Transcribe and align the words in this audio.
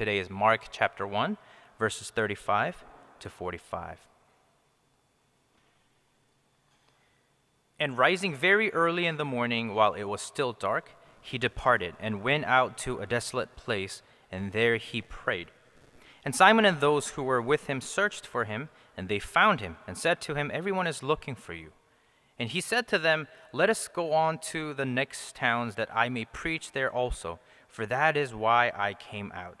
Today 0.00 0.18
is 0.18 0.30
Mark 0.30 0.68
chapter 0.72 1.06
1, 1.06 1.36
verses 1.78 2.08
35 2.08 2.84
to 3.18 3.28
45. 3.28 3.98
And 7.78 7.98
rising 7.98 8.34
very 8.34 8.72
early 8.72 9.04
in 9.04 9.18
the 9.18 9.26
morning, 9.26 9.74
while 9.74 9.92
it 9.92 10.04
was 10.04 10.22
still 10.22 10.54
dark, 10.54 10.92
he 11.20 11.36
departed 11.36 11.96
and 12.00 12.22
went 12.22 12.46
out 12.46 12.78
to 12.78 12.96
a 12.96 13.06
desolate 13.06 13.56
place, 13.56 14.00
and 14.32 14.52
there 14.52 14.78
he 14.78 15.02
prayed. 15.02 15.48
And 16.24 16.34
Simon 16.34 16.64
and 16.64 16.80
those 16.80 17.08
who 17.08 17.22
were 17.22 17.42
with 17.42 17.66
him 17.66 17.82
searched 17.82 18.26
for 18.26 18.46
him, 18.46 18.70
and 18.96 19.06
they 19.06 19.18
found 19.18 19.60
him, 19.60 19.76
and 19.86 19.98
said 19.98 20.22
to 20.22 20.34
him, 20.34 20.50
Everyone 20.54 20.86
is 20.86 21.02
looking 21.02 21.34
for 21.34 21.52
you. 21.52 21.72
And 22.38 22.48
he 22.48 22.62
said 22.62 22.88
to 22.88 22.98
them, 22.98 23.28
Let 23.52 23.68
us 23.68 23.86
go 23.86 24.14
on 24.14 24.38
to 24.48 24.72
the 24.72 24.86
next 24.86 25.36
towns, 25.36 25.74
that 25.74 25.94
I 25.94 26.08
may 26.08 26.24
preach 26.24 26.72
there 26.72 26.90
also, 26.90 27.38
for 27.68 27.84
that 27.84 28.16
is 28.16 28.34
why 28.34 28.72
I 28.74 28.94
came 28.94 29.30
out. 29.32 29.60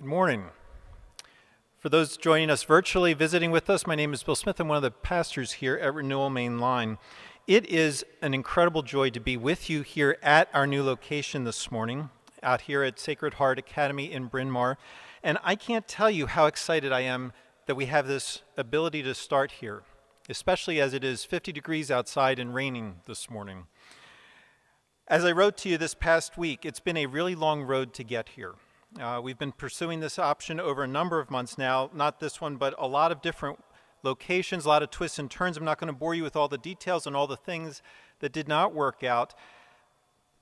Good 0.00 0.08
morning. 0.08 0.44
For 1.78 1.90
those 1.90 2.16
joining 2.16 2.48
us 2.48 2.62
virtually, 2.62 3.12
visiting 3.12 3.50
with 3.50 3.68
us, 3.68 3.86
my 3.86 3.94
name 3.94 4.14
is 4.14 4.22
Bill 4.22 4.34
Smith. 4.34 4.58
I'm 4.58 4.66
one 4.66 4.76
of 4.76 4.82
the 4.82 4.90
pastors 4.90 5.52
here 5.52 5.76
at 5.76 5.92
Renewal 5.92 6.30
Main 6.30 6.58
Line. 6.58 6.96
It 7.46 7.66
is 7.66 8.02
an 8.22 8.32
incredible 8.32 8.80
joy 8.80 9.10
to 9.10 9.20
be 9.20 9.36
with 9.36 9.68
you 9.68 9.82
here 9.82 10.16
at 10.22 10.48
our 10.54 10.66
new 10.66 10.82
location 10.82 11.44
this 11.44 11.70
morning, 11.70 12.08
out 12.42 12.62
here 12.62 12.82
at 12.82 12.98
Sacred 12.98 13.34
Heart 13.34 13.58
Academy 13.58 14.10
in 14.10 14.28
Bryn 14.28 14.50
Mawr. 14.50 14.78
And 15.22 15.36
I 15.44 15.54
can't 15.54 15.86
tell 15.86 16.10
you 16.10 16.24
how 16.24 16.46
excited 16.46 16.92
I 16.92 17.00
am 17.00 17.34
that 17.66 17.74
we 17.74 17.84
have 17.84 18.06
this 18.06 18.40
ability 18.56 19.02
to 19.02 19.14
start 19.14 19.50
here, 19.50 19.82
especially 20.30 20.80
as 20.80 20.94
it 20.94 21.04
is 21.04 21.26
50 21.26 21.52
degrees 21.52 21.90
outside 21.90 22.38
and 22.38 22.54
raining 22.54 23.00
this 23.04 23.28
morning. 23.28 23.66
As 25.06 25.26
I 25.26 25.32
wrote 25.32 25.58
to 25.58 25.68
you 25.68 25.76
this 25.76 25.92
past 25.92 26.38
week, 26.38 26.64
it's 26.64 26.80
been 26.80 26.96
a 26.96 27.04
really 27.04 27.34
long 27.34 27.64
road 27.64 27.92
to 27.92 28.02
get 28.02 28.30
here. 28.30 28.54
Uh, 28.98 29.20
we've 29.22 29.38
been 29.38 29.52
pursuing 29.52 30.00
this 30.00 30.18
option 30.18 30.58
over 30.58 30.82
a 30.82 30.88
number 30.88 31.20
of 31.20 31.30
months 31.30 31.56
now, 31.56 31.90
not 31.94 32.18
this 32.18 32.40
one, 32.40 32.56
but 32.56 32.74
a 32.76 32.88
lot 32.88 33.12
of 33.12 33.22
different 33.22 33.62
locations, 34.02 34.64
a 34.64 34.68
lot 34.68 34.82
of 34.82 34.90
twists 34.90 35.18
and 35.18 35.30
turns. 35.30 35.56
I'm 35.56 35.64
not 35.64 35.78
going 35.78 35.92
to 35.92 35.98
bore 35.98 36.14
you 36.14 36.24
with 36.24 36.34
all 36.34 36.48
the 36.48 36.58
details 36.58 37.06
and 37.06 37.14
all 37.14 37.28
the 37.28 37.36
things 37.36 37.82
that 38.18 38.32
did 38.32 38.48
not 38.48 38.74
work 38.74 39.04
out. 39.04 39.34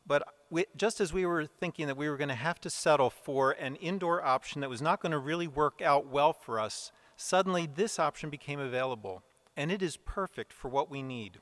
But 0.06 0.22
we, 0.48 0.64
just 0.76 0.98
as 0.98 1.12
we 1.12 1.26
were 1.26 1.44
thinking 1.44 1.86
that 1.88 1.98
we 1.98 2.08
were 2.08 2.16
going 2.16 2.28
to 2.28 2.34
have 2.34 2.58
to 2.62 2.70
settle 2.70 3.10
for 3.10 3.50
an 3.52 3.76
indoor 3.76 4.24
option 4.24 4.62
that 4.62 4.70
was 4.70 4.80
not 4.80 5.02
going 5.02 5.12
to 5.12 5.18
really 5.18 5.46
work 5.46 5.82
out 5.82 6.06
well 6.06 6.32
for 6.32 6.58
us, 6.58 6.90
suddenly 7.16 7.66
this 7.66 7.98
option 7.98 8.30
became 8.30 8.58
available. 8.58 9.22
And 9.58 9.70
it 9.70 9.82
is 9.82 9.98
perfect 9.98 10.54
for 10.54 10.68
what 10.68 10.90
we 10.90 11.02
need. 11.02 11.40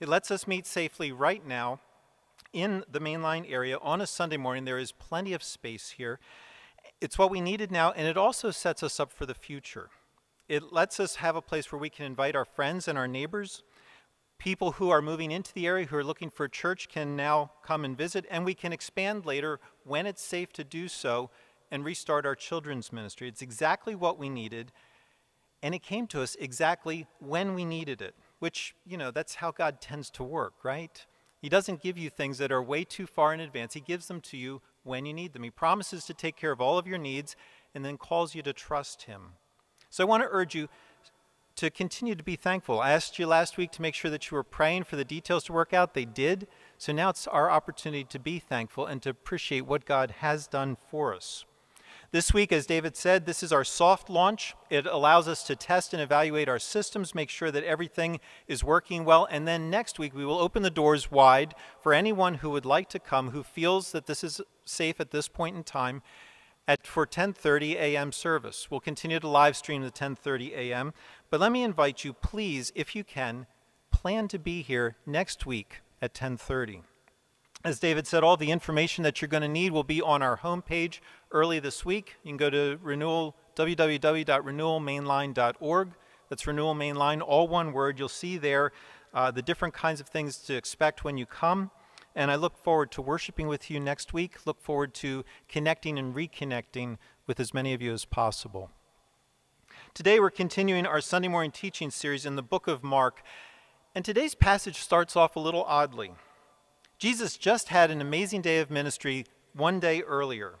It 0.00 0.08
lets 0.08 0.30
us 0.30 0.46
meet 0.46 0.66
safely 0.66 1.12
right 1.12 1.46
now 1.46 1.80
in 2.56 2.82
the 2.90 3.00
mainline 3.00 3.44
area 3.52 3.76
on 3.82 4.00
a 4.00 4.06
Sunday 4.06 4.38
morning. 4.38 4.64
There 4.64 4.78
is 4.78 4.90
plenty 4.90 5.34
of 5.34 5.42
space 5.42 5.90
here. 5.90 6.18
It's 7.02 7.18
what 7.18 7.30
we 7.30 7.42
needed 7.42 7.70
now, 7.70 7.92
and 7.92 8.08
it 8.08 8.16
also 8.16 8.50
sets 8.50 8.82
us 8.82 8.98
up 8.98 9.12
for 9.12 9.26
the 9.26 9.34
future. 9.34 9.90
It 10.48 10.72
lets 10.72 10.98
us 10.98 11.16
have 11.16 11.36
a 11.36 11.42
place 11.42 11.70
where 11.70 11.78
we 11.78 11.90
can 11.90 12.06
invite 12.06 12.34
our 12.34 12.46
friends 12.46 12.88
and 12.88 12.96
our 12.96 13.06
neighbors. 13.06 13.62
People 14.38 14.72
who 14.72 14.88
are 14.88 15.02
moving 15.02 15.30
into 15.30 15.52
the 15.52 15.66
area 15.66 15.84
who 15.84 15.98
are 15.98 16.04
looking 16.04 16.30
for 16.30 16.44
a 16.44 16.50
church 16.50 16.88
can 16.88 17.14
now 17.14 17.50
come 17.62 17.84
and 17.84 17.94
visit, 17.94 18.24
and 18.30 18.46
we 18.46 18.54
can 18.54 18.72
expand 18.72 19.26
later 19.26 19.60
when 19.84 20.06
it's 20.06 20.22
safe 20.22 20.50
to 20.54 20.64
do 20.64 20.88
so 20.88 21.28
and 21.70 21.84
restart 21.84 22.24
our 22.24 22.34
children's 22.34 22.90
ministry. 22.90 23.28
It's 23.28 23.42
exactly 23.42 23.94
what 23.94 24.18
we 24.18 24.30
needed, 24.30 24.72
and 25.62 25.74
it 25.74 25.82
came 25.82 26.06
to 26.06 26.22
us 26.22 26.34
exactly 26.40 27.06
when 27.18 27.54
we 27.54 27.66
needed 27.66 28.00
it, 28.00 28.14
which, 28.38 28.74
you 28.86 28.96
know, 28.96 29.10
that's 29.10 29.34
how 29.34 29.50
God 29.50 29.82
tends 29.82 30.08
to 30.12 30.24
work, 30.24 30.64
right? 30.64 31.04
He 31.46 31.50
doesn't 31.50 31.80
give 31.80 31.96
you 31.96 32.10
things 32.10 32.38
that 32.38 32.50
are 32.50 32.60
way 32.60 32.82
too 32.82 33.06
far 33.06 33.32
in 33.32 33.38
advance. 33.38 33.74
He 33.74 33.80
gives 33.80 34.08
them 34.08 34.20
to 34.22 34.36
you 34.36 34.62
when 34.82 35.06
you 35.06 35.14
need 35.14 35.32
them. 35.32 35.44
He 35.44 35.50
promises 35.50 36.04
to 36.06 36.12
take 36.12 36.34
care 36.34 36.50
of 36.50 36.60
all 36.60 36.76
of 36.76 36.88
your 36.88 36.98
needs 36.98 37.36
and 37.72 37.84
then 37.84 37.98
calls 37.98 38.34
you 38.34 38.42
to 38.42 38.52
trust 38.52 39.02
Him. 39.02 39.34
So 39.88 40.02
I 40.02 40.08
want 40.08 40.24
to 40.24 40.28
urge 40.32 40.56
you 40.56 40.68
to 41.54 41.70
continue 41.70 42.16
to 42.16 42.24
be 42.24 42.34
thankful. 42.34 42.80
I 42.80 42.90
asked 42.90 43.20
you 43.20 43.28
last 43.28 43.58
week 43.58 43.70
to 43.70 43.82
make 43.82 43.94
sure 43.94 44.10
that 44.10 44.28
you 44.28 44.34
were 44.34 44.42
praying 44.42 44.84
for 44.84 44.96
the 44.96 45.04
details 45.04 45.44
to 45.44 45.52
work 45.52 45.72
out. 45.72 45.94
They 45.94 46.04
did. 46.04 46.48
So 46.78 46.92
now 46.92 47.10
it's 47.10 47.28
our 47.28 47.48
opportunity 47.48 48.02
to 48.02 48.18
be 48.18 48.40
thankful 48.40 48.86
and 48.86 49.00
to 49.02 49.10
appreciate 49.10 49.66
what 49.66 49.84
God 49.84 50.14
has 50.18 50.48
done 50.48 50.76
for 50.90 51.14
us. 51.14 51.44
This 52.16 52.32
week, 52.32 52.50
as 52.50 52.64
David 52.64 52.96
said, 52.96 53.26
this 53.26 53.42
is 53.42 53.52
our 53.52 53.62
soft 53.62 54.08
launch. 54.08 54.54
It 54.70 54.86
allows 54.86 55.28
us 55.28 55.42
to 55.42 55.54
test 55.54 55.92
and 55.92 56.00
evaluate 56.00 56.48
our 56.48 56.58
systems, 56.58 57.14
make 57.14 57.28
sure 57.28 57.50
that 57.50 57.62
everything 57.62 58.20
is 58.48 58.64
working 58.64 59.04
well. 59.04 59.28
And 59.30 59.46
then 59.46 59.68
next 59.68 59.98
week, 59.98 60.14
we 60.14 60.24
will 60.24 60.38
open 60.38 60.62
the 60.62 60.70
doors 60.70 61.10
wide 61.10 61.54
for 61.82 61.92
anyone 61.92 62.36
who 62.36 62.48
would 62.48 62.64
like 62.64 62.88
to 62.88 62.98
come 62.98 63.32
who 63.32 63.42
feels 63.42 63.92
that 63.92 64.06
this 64.06 64.24
is 64.24 64.40
safe 64.64 64.98
at 64.98 65.10
this 65.10 65.28
point 65.28 65.56
in 65.56 65.62
time 65.62 66.00
at, 66.66 66.86
for 66.86 67.06
10:30 67.06 67.74
a.m. 67.74 68.12
service. 68.12 68.70
We'll 68.70 68.80
continue 68.80 69.20
to 69.20 69.28
live 69.28 69.54
stream 69.54 69.82
the 69.82 69.90
10:30 69.90 70.56
a.m. 70.56 70.94
But 71.28 71.40
let 71.40 71.52
me 71.52 71.62
invite 71.62 72.02
you, 72.02 72.14
please, 72.14 72.72
if 72.74 72.96
you 72.96 73.04
can, 73.04 73.46
plan 73.92 74.26
to 74.28 74.38
be 74.38 74.62
here 74.62 74.96
next 75.04 75.44
week 75.44 75.82
at 76.00 76.14
10:30. 76.14 76.80
As 77.66 77.78
David 77.80 78.06
said, 78.06 78.22
all 78.22 78.36
the 78.36 78.52
information 78.52 79.02
that 79.02 79.20
you're 79.20 79.28
going 79.28 79.42
to 79.42 79.48
need 79.48 79.72
will 79.72 79.82
be 79.82 80.00
on 80.00 80.22
our 80.22 80.38
homepage 80.38 81.00
early 81.32 81.58
this 81.58 81.84
week. 81.84 82.14
You 82.22 82.30
can 82.30 82.36
go 82.36 82.48
to 82.48 82.78
renewal, 82.80 83.34
www.renewalmainline.org. 83.56 85.88
That's 86.28 86.46
Renewal 86.46 86.76
Mainline, 86.76 87.20
all 87.20 87.48
one 87.48 87.72
word. 87.72 87.98
You'll 87.98 88.08
see 88.08 88.38
there 88.38 88.70
uh, 89.12 89.32
the 89.32 89.42
different 89.42 89.74
kinds 89.74 90.00
of 90.00 90.06
things 90.06 90.38
to 90.44 90.54
expect 90.54 91.02
when 91.02 91.18
you 91.18 91.26
come. 91.26 91.72
And 92.14 92.30
I 92.30 92.36
look 92.36 92.56
forward 92.56 92.92
to 92.92 93.02
worshiping 93.02 93.48
with 93.48 93.68
you 93.68 93.80
next 93.80 94.12
week. 94.12 94.46
Look 94.46 94.60
forward 94.60 94.94
to 94.94 95.24
connecting 95.48 95.98
and 95.98 96.14
reconnecting 96.14 96.98
with 97.26 97.40
as 97.40 97.52
many 97.52 97.74
of 97.74 97.82
you 97.82 97.92
as 97.92 98.04
possible. 98.04 98.70
Today 99.92 100.20
we're 100.20 100.30
continuing 100.30 100.86
our 100.86 101.00
Sunday 101.00 101.26
morning 101.26 101.50
teaching 101.50 101.90
series 101.90 102.24
in 102.24 102.36
the 102.36 102.44
book 102.44 102.68
of 102.68 102.84
Mark. 102.84 103.24
And 103.92 104.04
today's 104.04 104.36
passage 104.36 104.76
starts 104.76 105.16
off 105.16 105.34
a 105.34 105.40
little 105.40 105.64
oddly. 105.64 106.12
Jesus 106.98 107.36
just 107.36 107.68
had 107.68 107.90
an 107.90 108.00
amazing 108.00 108.42
day 108.42 108.58
of 108.58 108.70
ministry 108.70 109.26
one 109.52 109.80
day 109.80 110.02
earlier. 110.02 110.54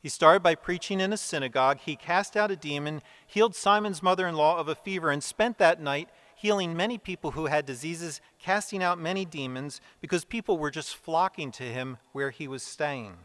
He 0.00 0.08
started 0.08 0.42
by 0.42 0.54
preaching 0.54 1.00
in 1.00 1.12
a 1.12 1.16
synagogue. 1.16 1.78
He 1.80 1.96
cast 1.96 2.36
out 2.36 2.50
a 2.50 2.56
demon, 2.56 3.02
healed 3.26 3.54
Simon's 3.54 4.02
mother 4.02 4.26
in 4.26 4.36
law 4.36 4.58
of 4.58 4.68
a 4.68 4.74
fever, 4.74 5.10
and 5.10 5.22
spent 5.22 5.58
that 5.58 5.80
night 5.80 6.08
healing 6.34 6.76
many 6.76 6.98
people 6.98 7.32
who 7.32 7.46
had 7.46 7.66
diseases, 7.66 8.20
casting 8.38 8.82
out 8.82 8.98
many 8.98 9.24
demons, 9.24 9.80
because 10.00 10.24
people 10.24 10.56
were 10.56 10.70
just 10.70 10.94
flocking 10.94 11.50
to 11.50 11.64
him 11.64 11.98
where 12.12 12.30
he 12.30 12.46
was 12.46 12.62
staying. 12.62 13.16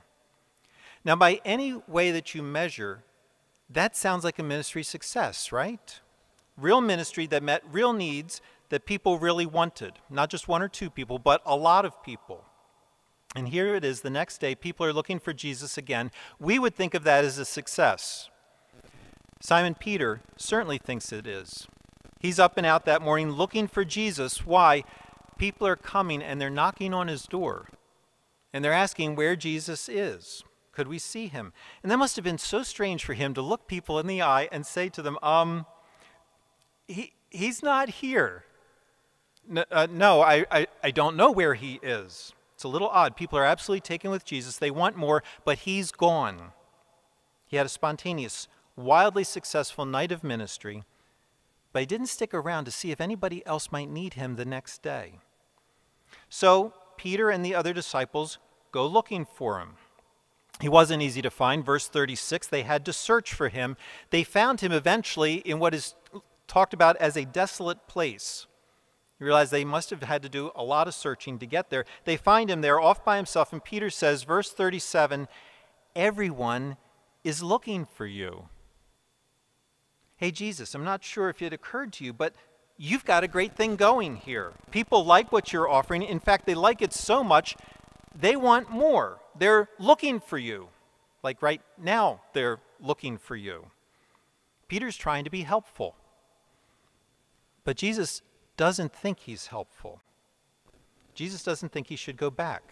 Now, 1.05 1.15
by 1.15 1.39
any 1.45 1.79
way 1.87 2.11
that 2.11 2.33
you 2.33 2.41
measure, 2.41 3.03
that 3.69 3.95
sounds 3.95 4.23
like 4.23 4.39
a 4.39 4.43
ministry 4.43 4.81
success, 4.83 5.51
right? 5.51 5.99
Real 6.57 6.81
ministry 6.81 7.27
that 7.27 7.43
met 7.43 7.61
real 7.71 7.93
needs 7.93 8.41
that 8.69 8.85
people 8.85 9.19
really 9.19 9.45
wanted. 9.45 9.93
Not 10.09 10.29
just 10.29 10.47
one 10.47 10.61
or 10.61 10.67
two 10.67 10.89
people, 10.89 11.19
but 11.19 11.41
a 11.45 11.55
lot 11.55 11.85
of 11.85 12.01
people. 12.03 12.45
And 13.35 13.47
here 13.49 13.75
it 13.75 13.83
is 13.83 14.01
the 14.01 14.09
next 14.09 14.39
day, 14.39 14.55
people 14.55 14.85
are 14.85 14.93
looking 14.93 15.19
for 15.19 15.33
Jesus 15.33 15.77
again. 15.77 16.11
We 16.39 16.59
would 16.59 16.75
think 16.75 16.93
of 16.93 17.03
that 17.03 17.25
as 17.25 17.37
a 17.37 17.45
success. 17.45 18.29
Simon 19.41 19.75
Peter 19.75 20.21
certainly 20.37 20.77
thinks 20.77 21.11
it 21.11 21.27
is. 21.27 21.67
He's 22.19 22.39
up 22.39 22.57
and 22.57 22.65
out 22.65 22.85
that 22.85 23.01
morning 23.01 23.31
looking 23.31 23.67
for 23.67 23.83
Jesus. 23.83 24.45
Why? 24.45 24.83
People 25.37 25.67
are 25.67 25.75
coming 25.75 26.21
and 26.21 26.39
they're 26.39 26.49
knocking 26.49 26.93
on 26.93 27.07
his 27.07 27.23
door. 27.23 27.67
and 28.53 28.63
they're 28.63 28.71
asking 28.71 29.15
where 29.15 29.35
Jesus 29.35 29.89
is. 29.89 30.43
Could 30.71 30.87
we 30.87 30.99
see 30.99 31.27
him? 31.27 31.53
And 31.81 31.91
that 31.91 31.97
must 31.97 32.15
have 32.15 32.23
been 32.23 32.37
so 32.37 32.63
strange 32.63 33.03
for 33.03 33.13
him 33.13 33.33
to 33.33 33.41
look 33.41 33.67
people 33.67 33.99
in 33.99 34.07
the 34.07 34.21
eye 34.21 34.47
and 34.51 34.65
say 34.65 34.89
to 34.89 35.01
them, 35.01 35.17
um, 35.21 35.65
he, 36.87 37.13
he's 37.29 37.63
not 37.63 37.89
here. 37.89 38.45
No, 39.47 39.65
uh, 39.71 39.87
no 39.89 40.21
I, 40.21 40.45
I, 40.51 40.67
I 40.83 40.91
don't 40.91 41.15
know 41.15 41.31
where 41.31 41.53
he 41.53 41.79
is. 41.83 42.33
It's 42.55 42.63
a 42.63 42.67
little 42.67 42.89
odd. 42.89 43.15
People 43.15 43.37
are 43.39 43.45
absolutely 43.45 43.81
taken 43.81 44.11
with 44.11 44.25
Jesus. 44.25 44.57
They 44.57 44.71
want 44.71 44.95
more, 44.95 45.23
but 45.43 45.59
he's 45.59 45.91
gone. 45.91 46.53
He 47.45 47.57
had 47.57 47.65
a 47.65 47.69
spontaneous, 47.69 48.47
wildly 48.75 49.23
successful 49.23 49.85
night 49.85 50.11
of 50.11 50.23
ministry, 50.23 50.83
but 51.71 51.81
he 51.81 51.85
didn't 51.85 52.07
stick 52.07 52.33
around 52.33 52.65
to 52.65 52.71
see 52.71 52.91
if 52.91 53.01
anybody 53.01 53.45
else 53.45 53.71
might 53.71 53.89
need 53.89 54.13
him 54.13 54.35
the 54.35 54.45
next 54.45 54.81
day. 54.81 55.19
So 56.29 56.73
Peter 56.97 57.29
and 57.29 57.43
the 57.43 57.55
other 57.55 57.73
disciples 57.73 58.37
go 58.71 58.87
looking 58.87 59.25
for 59.25 59.59
him. 59.59 59.75
He 60.61 60.69
wasn't 60.69 61.03
easy 61.03 61.21
to 61.21 61.29
find. 61.29 61.65
Verse 61.65 61.87
36 61.87 62.47
they 62.47 62.61
had 62.61 62.85
to 62.85 62.93
search 62.93 63.33
for 63.33 63.49
him. 63.49 63.75
They 64.09 64.23
found 64.23 64.61
him 64.61 64.71
eventually 64.71 65.35
in 65.35 65.59
what 65.59 65.73
is 65.73 65.95
talked 66.47 66.73
about 66.73 66.95
as 66.97 67.17
a 67.17 67.25
desolate 67.25 67.87
place. 67.87 68.47
Realize 69.23 69.49
they 69.49 69.65
must 69.65 69.89
have 69.89 70.03
had 70.03 70.21
to 70.23 70.29
do 70.29 70.51
a 70.55 70.63
lot 70.63 70.87
of 70.87 70.93
searching 70.93 71.39
to 71.39 71.45
get 71.45 71.69
there. 71.69 71.85
They 72.03 72.17
find 72.17 72.49
him 72.49 72.61
there 72.61 72.79
off 72.79 73.05
by 73.05 73.17
himself, 73.17 73.53
and 73.53 73.63
Peter 73.63 73.89
says, 73.89 74.23
verse 74.23 74.51
37 74.51 75.27
Everyone 75.95 76.77
is 77.23 77.43
looking 77.43 77.85
for 77.85 78.05
you. 78.05 78.49
Hey, 80.17 80.31
Jesus, 80.31 80.73
I'm 80.73 80.83
not 80.83 81.03
sure 81.03 81.29
if 81.29 81.41
it 81.41 81.53
occurred 81.53 81.93
to 81.93 82.05
you, 82.05 82.13
but 82.13 82.33
you've 82.77 83.05
got 83.05 83.23
a 83.23 83.27
great 83.27 83.55
thing 83.55 83.75
going 83.75 84.17
here. 84.17 84.53
People 84.71 85.05
like 85.05 85.31
what 85.31 85.53
you're 85.53 85.69
offering. 85.69 86.01
In 86.01 86.19
fact, 86.19 86.45
they 86.45 86.55
like 86.55 86.81
it 86.81 86.93
so 86.93 87.23
much, 87.23 87.55
they 88.15 88.35
want 88.35 88.69
more. 88.69 89.19
They're 89.37 89.69
looking 89.79 90.19
for 90.19 90.37
you. 90.37 90.69
Like 91.23 91.41
right 91.41 91.61
now, 91.77 92.21
they're 92.33 92.59
looking 92.79 93.17
for 93.17 93.35
you. 93.35 93.67
Peter's 94.67 94.97
trying 94.97 95.23
to 95.23 95.29
be 95.29 95.43
helpful. 95.43 95.95
But 97.63 97.77
Jesus 97.77 98.21
doesn't 98.57 98.93
think 98.93 99.19
he's 99.19 99.47
helpful. 99.47 100.01
Jesus 101.13 101.43
doesn't 101.43 101.71
think 101.71 101.87
he 101.87 101.95
should 101.95 102.17
go 102.17 102.29
back. 102.29 102.63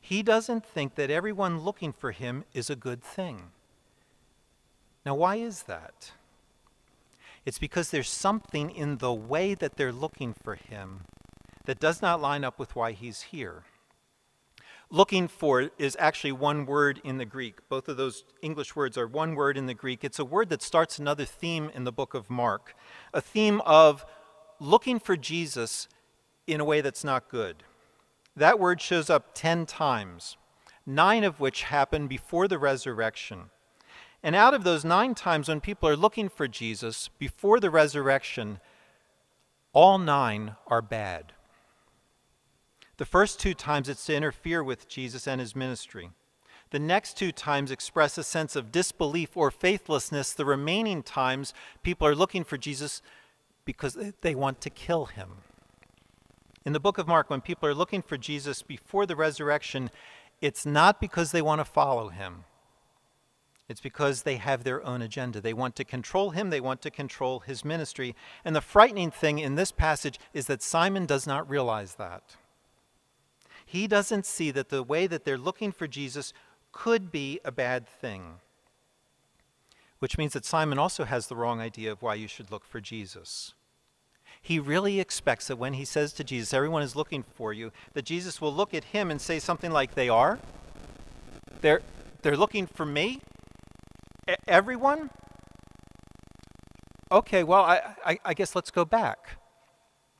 He 0.00 0.22
doesn't 0.22 0.64
think 0.64 0.94
that 0.94 1.10
everyone 1.10 1.60
looking 1.60 1.92
for 1.92 2.12
him 2.12 2.44
is 2.54 2.70
a 2.70 2.76
good 2.76 3.02
thing. 3.02 3.50
Now, 5.04 5.14
why 5.14 5.36
is 5.36 5.64
that? 5.64 6.12
It's 7.44 7.58
because 7.58 7.90
there's 7.90 8.08
something 8.08 8.70
in 8.70 8.98
the 8.98 9.12
way 9.12 9.54
that 9.54 9.76
they're 9.76 9.92
looking 9.92 10.34
for 10.42 10.54
him 10.56 11.02
that 11.64 11.80
does 11.80 12.02
not 12.02 12.20
line 12.20 12.44
up 12.44 12.58
with 12.58 12.74
why 12.76 12.92
he's 12.92 13.22
here. 13.22 13.64
Looking 14.90 15.28
for 15.28 15.70
is 15.78 15.96
actually 16.00 16.32
one 16.32 16.66
word 16.66 17.00
in 17.04 17.18
the 17.18 17.24
Greek. 17.24 17.68
Both 17.68 17.88
of 17.88 17.96
those 17.96 18.24
English 18.42 18.74
words 18.74 18.98
are 18.98 19.06
one 19.06 19.36
word 19.36 19.56
in 19.56 19.66
the 19.66 19.74
Greek. 19.74 20.02
It's 20.02 20.18
a 20.18 20.24
word 20.24 20.48
that 20.50 20.62
starts 20.62 20.98
another 20.98 21.24
theme 21.24 21.70
in 21.72 21.84
the 21.84 21.92
book 21.92 22.12
of 22.12 22.28
Mark, 22.28 22.74
a 23.14 23.20
theme 23.20 23.60
of 23.60 24.04
looking 24.60 25.00
for 25.00 25.16
Jesus 25.16 25.88
in 26.46 26.60
a 26.60 26.64
way 26.64 26.80
that's 26.80 27.02
not 27.02 27.28
good. 27.28 27.64
That 28.36 28.60
word 28.60 28.80
shows 28.80 29.10
up 29.10 29.34
10 29.34 29.66
times, 29.66 30.36
nine 30.86 31.24
of 31.24 31.40
which 31.40 31.64
happen 31.64 32.06
before 32.06 32.46
the 32.46 32.58
resurrection. 32.58 33.50
And 34.22 34.36
out 34.36 34.54
of 34.54 34.64
those 34.64 34.84
nine 34.84 35.14
times 35.14 35.48
when 35.48 35.60
people 35.60 35.88
are 35.88 35.96
looking 35.96 36.28
for 36.28 36.46
Jesus 36.46 37.08
before 37.18 37.58
the 37.58 37.70
resurrection, 37.70 38.60
all 39.72 39.98
nine 39.98 40.56
are 40.66 40.82
bad. 40.82 41.32
The 42.98 43.06
first 43.06 43.40
two 43.40 43.54
times 43.54 43.88
it's 43.88 44.04
to 44.06 44.14
interfere 44.14 44.62
with 44.62 44.88
Jesus 44.88 45.26
and 45.26 45.40
his 45.40 45.56
ministry. 45.56 46.10
The 46.70 46.78
next 46.78 47.16
two 47.16 47.32
times 47.32 47.70
express 47.70 48.18
a 48.18 48.22
sense 48.22 48.54
of 48.54 48.70
disbelief 48.70 49.36
or 49.36 49.50
faithlessness. 49.50 50.32
The 50.32 50.44
remaining 50.44 51.02
times, 51.02 51.52
people 51.82 52.06
are 52.06 52.14
looking 52.14 52.44
for 52.44 52.58
Jesus 52.58 53.02
because 53.64 53.96
they 54.20 54.34
want 54.34 54.60
to 54.60 54.70
kill 54.70 55.06
him. 55.06 55.28
In 56.64 56.72
the 56.72 56.80
book 56.80 56.98
of 56.98 57.08
Mark, 57.08 57.30
when 57.30 57.40
people 57.40 57.68
are 57.68 57.74
looking 57.74 58.02
for 58.02 58.18
Jesus 58.18 58.62
before 58.62 59.06
the 59.06 59.16
resurrection, 59.16 59.90
it's 60.40 60.66
not 60.66 61.00
because 61.00 61.32
they 61.32 61.42
want 61.42 61.60
to 61.60 61.64
follow 61.64 62.08
him. 62.08 62.44
It's 63.68 63.80
because 63.80 64.22
they 64.22 64.36
have 64.36 64.64
their 64.64 64.84
own 64.84 65.00
agenda. 65.00 65.40
They 65.40 65.52
want 65.52 65.76
to 65.76 65.84
control 65.84 66.30
him, 66.30 66.50
they 66.50 66.60
want 66.60 66.82
to 66.82 66.90
control 66.90 67.40
his 67.40 67.64
ministry. 67.64 68.16
And 68.44 68.56
the 68.56 68.60
frightening 68.60 69.12
thing 69.12 69.38
in 69.38 69.54
this 69.54 69.70
passage 69.70 70.18
is 70.34 70.46
that 70.46 70.60
Simon 70.60 71.06
does 71.06 71.26
not 71.26 71.48
realize 71.48 71.94
that. 71.94 72.36
He 73.64 73.86
doesn't 73.86 74.26
see 74.26 74.50
that 74.50 74.68
the 74.68 74.82
way 74.82 75.06
that 75.06 75.24
they're 75.24 75.38
looking 75.38 75.70
for 75.70 75.86
Jesus 75.86 76.32
could 76.72 77.12
be 77.12 77.38
a 77.44 77.52
bad 77.52 77.86
thing, 77.86 78.40
which 80.00 80.18
means 80.18 80.32
that 80.32 80.44
Simon 80.44 80.78
also 80.78 81.04
has 81.04 81.28
the 81.28 81.36
wrong 81.36 81.60
idea 81.60 81.92
of 81.92 82.02
why 82.02 82.14
you 82.14 82.26
should 82.26 82.50
look 82.50 82.64
for 82.64 82.80
Jesus. 82.80 83.54
He 84.42 84.58
really 84.58 84.98
expects 84.98 85.46
that 85.46 85.56
when 85.56 85.74
he 85.74 85.84
says 85.84 86.12
to 86.14 86.24
Jesus, 86.24 86.52
Everyone 86.52 86.82
is 86.82 86.96
looking 86.96 87.22
for 87.22 87.52
you, 87.52 87.72
that 87.92 88.04
Jesus 88.04 88.40
will 88.40 88.52
look 88.52 88.74
at 88.74 88.84
him 88.84 89.10
and 89.10 89.20
say 89.20 89.38
something 89.38 89.70
like, 89.70 89.94
They 89.94 90.08
are? 90.08 90.38
They're, 91.60 91.82
they're 92.22 92.36
looking 92.36 92.66
for 92.66 92.84
me? 92.84 93.20
everyone? 94.46 95.10
Okay, 97.12 97.42
well, 97.42 97.62
I, 97.62 97.80
I, 98.04 98.18
I 98.24 98.34
guess 98.34 98.54
let's 98.54 98.70
go 98.70 98.84
back. 98.84 99.38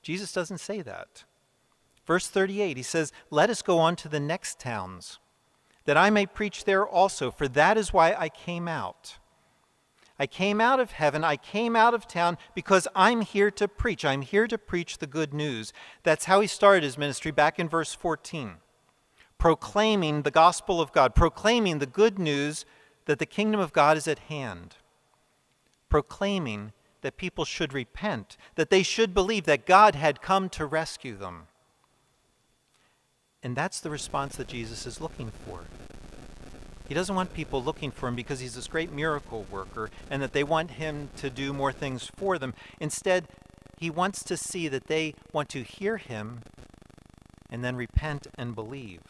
Jesus 0.03 0.33
doesn't 0.33 0.59
say 0.59 0.83
that. 0.83 1.25
Verse 2.07 2.27
38, 2.27 2.77
he 2.77 2.83
says, 2.83 3.13
Let 3.31 3.51
us 3.51 3.63
go 3.63 3.79
on 3.79 3.95
to 3.97 4.09
the 4.09 4.21
next 4.21 4.59
towns, 4.59 5.19
that 5.85 5.97
I 5.97 6.11
may 6.11 6.27
preach 6.27 6.65
there 6.65 6.87
also, 6.87 7.31
for 7.31 7.47
that 7.49 7.77
is 7.79 7.93
why 7.93 8.15
I 8.15 8.29
came 8.29 8.67
out. 8.67 9.19
I 10.21 10.27
came 10.27 10.61
out 10.61 10.81
of 10.81 10.91
heaven, 10.91 11.25
I 11.25 11.39
came 11.39 11.75
out 11.75 11.95
of 11.95 12.07
town 12.07 12.37
because 12.55 12.87
I'm 12.95 13.23
here 13.23 13.51
to 13.53 13.67
preach. 13.67 14.05
I'm 14.05 14.21
here 14.21 14.47
to 14.49 14.59
preach 14.59 14.99
the 14.99 15.07
good 15.07 15.33
news. 15.33 15.73
That's 16.03 16.27
how 16.27 16.43
he 16.43 16.47
started 16.47 16.83
his 16.83 16.99
ministry 16.99 17.31
back 17.31 17.59
in 17.59 17.71
verse 17.71 17.95
14. 17.95 18.57
Proclaiming 19.39 20.21
the 20.21 20.31
gospel 20.31 20.79
of 20.79 20.93
God, 20.93 21.15
proclaiming 21.15 21.79
the 21.79 21.87
good 21.87 22.19
news 22.19 22.67
that 23.07 23.19
the 23.19 23.25
kingdom 23.25 23.61
of 23.61 23.73
God 23.73 23.97
is 23.97 24.07
at 24.07 24.19
hand, 24.19 24.77
proclaiming 25.89 26.75
that 27.01 27.17
people 27.17 27.47
should 27.47 27.73
repent, 27.73 28.37
that 28.57 28.69
they 28.69 28.83
should 28.83 29.15
believe 29.15 29.45
that 29.45 29.65
God 29.65 29.95
had 29.95 30.21
come 30.21 30.51
to 30.51 30.67
rescue 30.67 31.17
them. 31.17 31.47
And 33.43 33.57
that's 33.57 33.81
the 33.81 33.89
response 33.89 34.37
that 34.37 34.49
Jesus 34.49 34.85
is 34.85 35.01
looking 35.01 35.33
for. 35.47 35.61
He 36.91 36.95
doesn't 36.95 37.15
want 37.15 37.33
people 37.33 37.63
looking 37.63 37.93
for 37.93 38.09
him 38.09 38.17
because 38.17 38.41
he's 38.41 38.57
this 38.57 38.67
great 38.67 38.91
miracle 38.91 39.47
worker 39.49 39.91
and 40.11 40.21
that 40.21 40.33
they 40.33 40.43
want 40.43 40.73
him 40.73 41.09
to 41.19 41.31
do 41.31 41.53
more 41.53 41.71
things 41.71 42.11
for 42.17 42.37
them. 42.37 42.53
Instead, 42.81 43.29
he 43.79 43.89
wants 43.89 44.25
to 44.25 44.37
see 44.37 44.67
that 44.67 44.89
they 44.89 45.15
want 45.33 45.49
to 45.51 45.63
hear 45.63 45.99
him 45.99 46.41
and 47.49 47.63
then 47.63 47.77
repent 47.77 48.27
and 48.37 48.57
believe. 48.57 49.03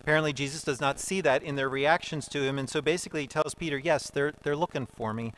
Apparently, 0.00 0.32
Jesus 0.32 0.62
does 0.62 0.80
not 0.80 0.98
see 0.98 1.20
that 1.20 1.42
in 1.42 1.56
their 1.56 1.68
reactions 1.68 2.26
to 2.28 2.42
him, 2.42 2.58
and 2.58 2.70
so 2.70 2.80
basically 2.80 3.20
he 3.20 3.26
tells 3.26 3.54
Peter, 3.54 3.76
Yes, 3.76 4.08
they're, 4.08 4.32
they're 4.42 4.56
looking 4.56 4.86
for 4.86 5.12
me, 5.12 5.34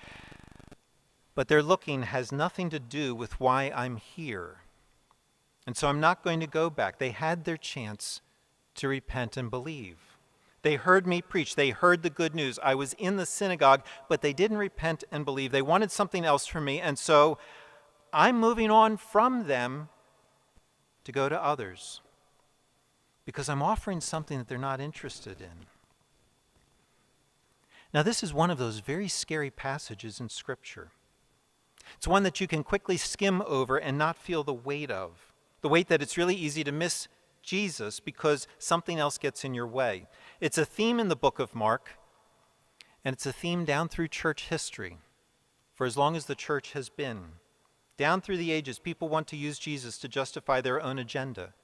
but 1.35 1.49
their 1.49 1.65
looking 1.65 2.03
has 2.03 2.31
nothing 2.31 2.71
to 2.71 2.79
do 2.79 3.13
with 3.13 3.41
why 3.41 3.73
I'm 3.75 3.97
here. 3.97 4.59
And 5.67 5.77
so 5.77 5.89
I'm 5.89 5.99
not 5.99 6.23
going 6.23 6.39
to 6.39 6.47
go 6.47 6.71
back. 6.71 7.01
They 7.01 7.11
had 7.11 7.45
their 7.45 7.57
chance 7.57 8.21
to 8.77 8.87
repent 8.87 9.37
and 9.37 9.51
believe. 9.51 10.08
They 10.63 10.75
heard 10.75 11.07
me 11.07 11.23
preach. 11.23 11.55
They 11.55 11.71
heard 11.71 12.03
the 12.03 12.11
good 12.11 12.35
news. 12.35 12.59
I 12.63 12.75
was 12.75 12.95
in 12.95 13.17
the 13.17 13.27
synagogue, 13.27 13.85
but 14.09 14.23
they 14.23 14.33
didn't 14.33 14.57
repent 14.57 15.05
and 15.13 15.25
believe. 15.25 15.53
They 15.53 15.63
wanted 15.63 15.91
something 15.91 16.25
else 16.25 16.47
from 16.47 16.65
me. 16.65 16.81
And 16.81 16.99
so 16.99 17.39
I'm 18.13 18.39
moving 18.39 18.71
on 18.71 18.97
from 18.97 19.47
them 19.47 19.89
to 21.05 21.13
go 21.13 21.29
to 21.29 21.43
others 21.43 22.01
because 23.25 23.49
I'm 23.49 23.63
offering 23.63 24.01
something 24.01 24.39
that 24.39 24.49
they're 24.49 24.59
not 24.59 24.81
interested 24.81 25.41
in. 25.41 25.67
Now, 27.93 28.03
this 28.03 28.23
is 28.23 28.35
one 28.35 28.51
of 28.51 28.59
those 28.59 28.81
very 28.81 29.09
scary 29.09 29.51
passages 29.51 30.21
in 30.21 30.29
Scripture. 30.29 30.91
It's 31.97 32.09
one 32.09 32.23
that 32.25 32.41
you 32.41 32.47
can 32.47 32.63
quickly 32.63 32.97
skim 32.97 33.43
over 33.47 33.77
and 33.79 33.97
not 33.97 34.17
feel 34.17 34.45
the 34.45 34.53
weight 34.53 34.91
of. 34.91 35.33
The 35.63 35.69
weight 35.69 35.89
that 35.89 36.03
it's 36.03 36.19
really 36.19 36.35
easy 36.35 36.65
to 36.65 36.73
miss 36.73 37.09
Jesus 37.43 37.99
because 37.99 38.47
something 38.59 38.99
else 38.99 39.17
gets 39.17 39.45
in 39.45 39.55
your 39.55 39.67
way. 39.67 40.07
It's 40.41 40.59
a 40.59 40.65
theme 40.65 41.01
in 41.01 41.09
the 41.09 41.17
book 41.17 41.41
of 41.41 41.53
Mark, 41.53 41.99
and 43.05 43.13
it's 43.13 43.27
a 43.27 43.33
theme 43.33 43.65
down 43.65 43.89
through 43.89 44.07
church 44.07 44.49
history 44.49 44.99
for 45.75 45.85
as 45.85 45.97
long 45.97 46.15
as 46.15 46.27
the 46.27 46.37
church 46.37 46.75
has 46.75 46.89
been. 46.89 47.41
Down 47.97 48.21
through 48.21 48.37
the 48.37 48.53
ages, 48.53 48.79
people 48.79 49.09
want 49.09 49.27
to 49.29 49.37
use 49.37 49.59
Jesus 49.59 49.99
to 49.99 50.07
justify 50.07 50.61
their 50.61 50.81
own 50.81 50.97
agenda. 50.97 51.55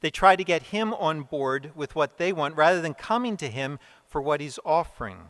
They 0.00 0.10
try 0.10 0.36
to 0.36 0.44
get 0.44 0.64
him 0.64 0.92
on 0.92 1.22
board 1.22 1.72
with 1.74 1.94
what 1.94 2.18
they 2.18 2.30
want 2.30 2.54
rather 2.54 2.82
than 2.82 2.92
coming 2.92 3.38
to 3.38 3.48
him 3.48 3.78
for 4.06 4.20
what 4.20 4.42
he's 4.42 4.58
offering. 4.62 5.28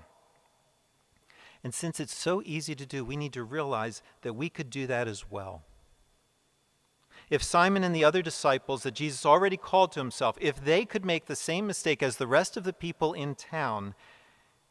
And 1.63 1.73
since 1.73 2.01
it's 2.01 2.15
so 2.15 2.43
easy 2.45 2.75
to 2.75 2.87
do, 2.87 3.05
we 3.05 3.17
need 3.17 3.33
to 3.35 3.45
realize 3.45 4.03
that 4.23 4.35
we 4.35 4.49
could 4.49 4.71
do 4.71 4.89
that 4.89 5.07
as 5.07 5.31
well. 5.31 5.63
If 7.31 7.43
Simon 7.43 7.85
and 7.85 7.95
the 7.95 8.05
other 8.05 8.23
disciples 8.23 8.83
that 8.83 8.95
Jesus 8.95 9.27
already 9.27 9.57
called 9.57 9.93
to 9.93 10.01
himself, 10.01 10.37
if 10.41 10.65
they 10.65 10.85
could 10.85 11.05
make 11.05 11.27
the 11.27 11.37
same 11.37 11.67
mistake 11.67 12.03
as 12.03 12.17
the 12.17 12.27
rest 12.27 12.57
of 12.57 12.65
the 12.65 12.73
people 12.73 13.13
in 13.13 13.35
town, 13.35 13.95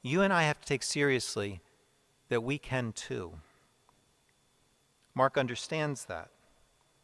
you 0.02 0.22
and 0.22 0.34
I 0.34 0.44
have 0.44 0.60
to 0.62 0.68
take 0.68 0.84
seriously 0.84 1.62
that 2.30 2.44
we 2.44 2.58
can 2.58 2.94
too. 2.94 3.34
Mark 5.14 5.38
understands 5.38 6.06
that, 6.06 6.30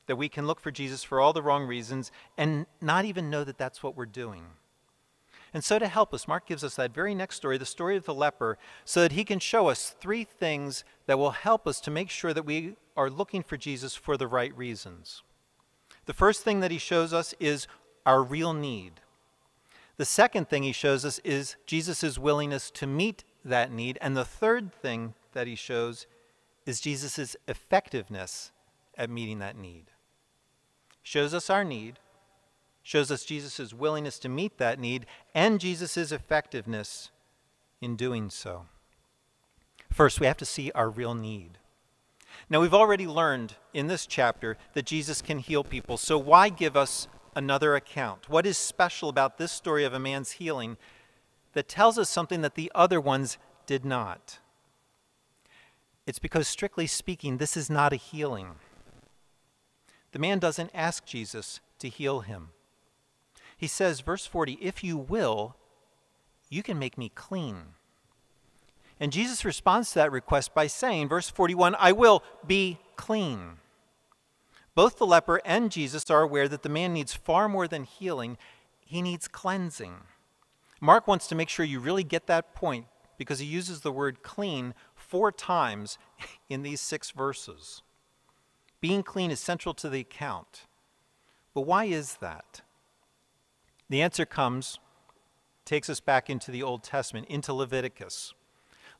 that 0.07 0.15
we 0.15 0.29
can 0.29 0.48
look 0.48 0.60
for 0.60 0.72
Jesus 0.72 1.03
for 1.03 1.19
all 1.19 1.33
the 1.33 1.41
wrong 1.41 1.65
reasons 1.65 2.12
and 2.38 2.65
not 2.81 3.05
even 3.05 3.29
know 3.29 3.43
that 3.43 3.57
that's 3.57 3.83
what 3.83 3.95
we're 3.95 4.05
doing. 4.05 4.45
And 5.53 5.63
so, 5.63 5.77
to 5.77 5.88
help 5.88 6.15
us, 6.15 6.27
Mark 6.27 6.48
gives 6.48 6.63
us 6.63 6.75
that 6.77 6.95
very 6.95 7.13
next 7.13 7.36
story, 7.36 7.60
the 7.60 7.65
story 7.65 7.95
of 7.95 8.05
the 8.05 8.13
leper, 8.13 8.57
so 8.86 9.01
that 9.01 9.12
he 9.12 9.24
can 9.24 9.38
show 9.38 9.67
us 9.67 9.95
three 10.00 10.24
things 10.24 10.83
that 11.05 11.19
will 11.19 11.31
help 11.31 11.67
us 11.67 11.79
to 11.81 11.91
make 11.91 12.10
sure 12.10 12.33
that 12.33 12.45
we 12.45 12.75
are 12.98 13.10
looking 13.10 13.43
for 13.43 13.55
Jesus 13.55 13.95
for 13.95 14.17
the 14.17 14.27
right 14.27 14.55
reasons. 14.57 15.22
The 16.05 16.13
first 16.13 16.43
thing 16.43 16.60
that 16.60 16.72
he 16.72 16.77
shows 16.77 17.13
us 17.13 17.33
is 17.39 17.67
our 18.05 18.22
real 18.22 18.53
need. 18.53 19.01
The 19.98 20.05
second 20.05 20.50
thing 20.50 20.63
he 20.63 20.72
shows 20.72 21.05
us 21.05 21.19
is 21.19 21.55
Jesus' 21.65 22.17
willingness 22.17 22.72
to 22.72 22.88
meet 22.88 23.24
that 23.45 23.72
need. 23.72 23.98
And 24.01 24.17
the 24.17 24.25
third 24.25 24.74
thing 24.74 25.13
that 25.33 25.48
he 25.48 25.55
shows 25.55 26.07
is 26.65 26.81
Jesus' 26.81 27.36
effectiveness 27.48 28.51
at 28.98 29.10
meeting 29.10 29.39
that 29.39 29.57
need. 29.57 29.86
Shows 31.03 31.33
us 31.33 31.50
our 31.50 31.63
need, 31.63 32.00
shows 32.81 33.12
us 33.12 33.25
Jesus' 33.25 33.74
willingness 33.74 34.19
to 34.19 34.29
meet 34.29 34.57
that 34.57 34.79
need, 34.79 35.05
and 35.36 35.60
Jesus' 35.60 36.12
effectiveness 36.12 37.12
in 37.81 37.95
doing 37.95 38.29
so. 38.29 38.65
First, 39.91 40.19
we 40.19 40.27
have 40.27 40.38
to 40.38 40.45
see 40.45 40.72
our 40.72 40.89
real 40.89 41.13
need. 41.13 41.57
Now, 42.50 42.62
we've 42.62 42.74
already 42.74 43.08
learned 43.08 43.56
in 43.74 43.88
this 43.88 44.06
chapter 44.06 44.58
that 44.74 44.86
Jesus 44.86 45.22
can 45.22 45.40
heal 45.40 45.63
people, 45.63 45.98
so 45.98 46.18
why 46.18 46.50
give 46.50 46.75
us 46.75 47.08
another 47.36 47.75
account? 47.75 48.30
What 48.30 48.46
is 48.46 48.58
special 48.58 49.10
about 49.10 49.38
this 49.38 49.52
story 49.52 49.84
of 49.84 49.94
a 49.94 50.00
man's 50.00 50.34
healing 50.34 50.78
that 51.54 51.68
tells 51.68 51.98
us 51.98 52.10
something 52.10 52.42
that 52.42 52.56
the 52.56 52.72
other 52.75 53.00
ones 53.00 53.38
did 53.66 53.86
not? 53.86 54.40
It's 56.06 56.20
because, 56.20 56.48
strictly 56.48 56.88
speaking, 56.88 57.38
this 57.38 57.56
is 57.56 57.70
not 57.70 57.94
a 57.94 57.98
healing. 57.98 58.56
The 60.12 60.20
man 60.20 60.40
doesn't 60.40 60.72
ask 60.74 61.06
Jesus 61.06 61.60
to 61.80 61.90
heal 61.90 62.22
him. 62.22 62.50
He 63.58 63.68
says, 63.68 64.02
verse 64.02 64.25
40, 64.25 64.58
If 64.62 64.84
you 64.84 64.98
will, 64.98 65.56
you 66.50 66.62
can 66.62 66.78
make 66.78 66.98
me 66.98 67.10
clean. 67.10 67.75
And 69.03 69.12
Jesus 69.12 69.43
responds 69.43 69.89
to 69.89 69.95
that 69.95 70.13
request 70.13 70.53
by 70.53 70.67
saying, 70.67 71.10
verse 71.10 71.29
41, 71.29 71.75
I 71.77 71.91
will 71.91 72.24
be 72.48 72.79
clean. 72.95 73.57
Both 74.75 74.98
the 74.98 75.05
leper 75.05 75.41
and 75.43 75.69
Jesus 75.69 76.10
are 76.10 76.22
aware 76.22 76.48
that 76.48 76.63
the 76.63 76.69
man 76.69 76.93
needs 76.93 77.13
far 77.13 77.50
more 77.50 77.67
than 77.67 77.83
healing, 77.83 78.38
he 78.79 79.01
needs 79.01 79.27
cleansing. 79.27 79.95
Mark 80.79 81.05
wants 81.05 81.27
to 81.27 81.36
make 81.36 81.50
sure 81.50 81.65
you 81.65 81.81
really 81.81 82.05
get 82.05 82.27
that 82.27 82.55
point 82.55 82.86
because 83.17 83.39
he 83.39 83.45
uses 83.45 83.81
the 83.81 83.91
word 83.91 84.24
clean 84.24 84.74
four 84.95 85.33
times 85.33 85.98
in 86.50 86.63
these 86.63 86.79
six 86.79 87.12
verses. 87.12 87.81
Being 88.79 89.03
clean 89.03 89.31
is 89.31 89.41
central 89.41 89.74
to 89.74 89.89
the 89.89 90.00
account. 90.00 90.65
But 91.53 91.63
why 91.63 91.83
is 91.83 92.15
that? 92.22 92.62
The 93.89 94.01
answer 94.01 94.25
comes, 94.25 94.79
takes 95.65 95.89
us 95.89 96.00
back 96.00 96.29
into 96.29 96.51
the 96.51 96.63
Old 96.63 96.83
Testament, 96.83 97.27
into 97.27 97.53
Leviticus. 97.53 98.33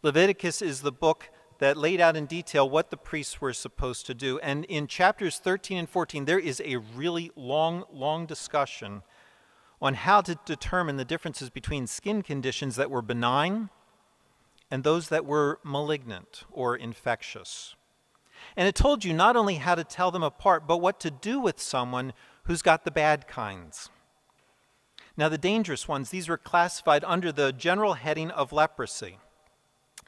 Leviticus 0.04 0.62
is 0.62 0.82
the 0.82 0.92
book 0.92 1.30
that 1.60 1.78
laid 1.78 2.02
out 2.02 2.18
in 2.18 2.26
detail 2.26 2.70
what 2.70 2.92
the 2.92 2.98
priests 2.98 3.40
were 3.40 3.54
supposed 3.54 4.06
to 4.06 4.14
do. 4.14 4.38
And 4.40 4.66
in 4.66 4.86
chapters 4.86 5.40
13 5.40 5.78
and 5.78 5.90
14, 5.90 6.26
there 6.26 6.40
is 6.40 6.62
a 6.66 6.76
really 6.76 7.32
long, 7.38 7.86
long 7.90 8.26
discussion 8.26 9.04
on 9.82 9.94
how 9.94 10.20
to 10.20 10.38
determine 10.46 10.98
the 10.98 11.06
differences 11.06 11.50
between 11.50 11.88
skin 11.88 12.22
conditions 12.22 12.76
that 12.76 12.92
were 12.92 13.02
benign 13.02 13.70
and 14.70 14.84
those 14.84 15.08
that 15.08 15.26
were 15.26 15.60
malignant 15.64 16.44
or 16.52 16.76
infectious. 16.76 17.76
And 18.58 18.68
it 18.68 18.76
told 18.76 19.06
you 19.06 19.14
not 19.14 19.38
only 19.38 19.56
how 19.56 19.76
to 19.76 19.86
tell 19.86 20.12
them 20.12 20.24
apart, 20.24 20.68
but 20.68 20.82
what 20.82 21.00
to 21.00 21.12
do 21.12 21.40
with 21.40 21.62
someone 21.62 22.12
who's 22.44 22.62
got 22.62 22.84
the 22.84 22.92
bad 22.92 23.26
kinds. 23.26 23.90
Now, 25.16 25.30
the 25.30 25.38
dangerous 25.38 25.88
ones, 25.88 26.10
these 26.10 26.28
were 26.28 26.38
classified 26.38 27.06
under 27.06 27.32
the 27.32 27.54
general 27.54 27.94
heading 27.94 28.32
of 28.32 28.52
leprosy. 28.52 29.20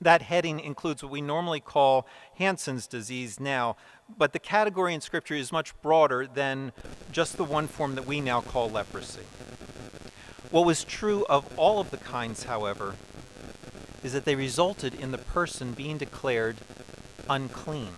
That 0.02 0.24
heading 0.24 0.60
includes 0.60 1.04
what 1.04 1.12
we 1.12 1.22
normally 1.22 1.60
call 1.60 2.06
Hansen's 2.38 2.88
disease 2.88 3.40
now, 3.40 3.78
but 4.18 4.34
the 4.34 4.40
category 4.40 4.94
in 4.94 5.02
Scripture 5.02 5.36
is 5.36 5.52
much 5.52 5.80
broader 5.82 6.28
than 6.28 6.74
just 7.12 7.38
the 7.38 7.44
one 7.44 7.68
form 7.68 7.96
that 7.96 8.06
we 8.06 8.20
now 8.22 8.42
call 8.42 8.70
leprosy. 8.70 9.24
What 10.52 10.66
was 10.66 10.84
true 10.84 11.26
of 11.30 11.48
all 11.58 11.80
of 11.80 11.92
the 11.92 11.98
kinds, 11.98 12.44
however, 12.44 12.96
is 14.04 14.14
that 14.14 14.26
they 14.26 14.36
resulted 14.36 14.94
in 14.94 15.12
the 15.12 15.18
person 15.18 15.72
being 15.72 15.98
declared 15.98 16.58
unclean. 17.30 17.94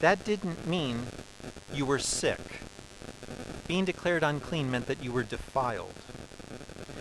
That 0.00 0.24
didn't 0.24 0.66
mean 0.66 1.06
you 1.72 1.86
were 1.86 1.98
sick. 1.98 2.60
Being 3.66 3.84
declared 3.84 4.22
unclean 4.22 4.70
meant 4.70 4.86
that 4.86 5.02
you 5.02 5.10
were 5.10 5.24
defiled 5.24 5.94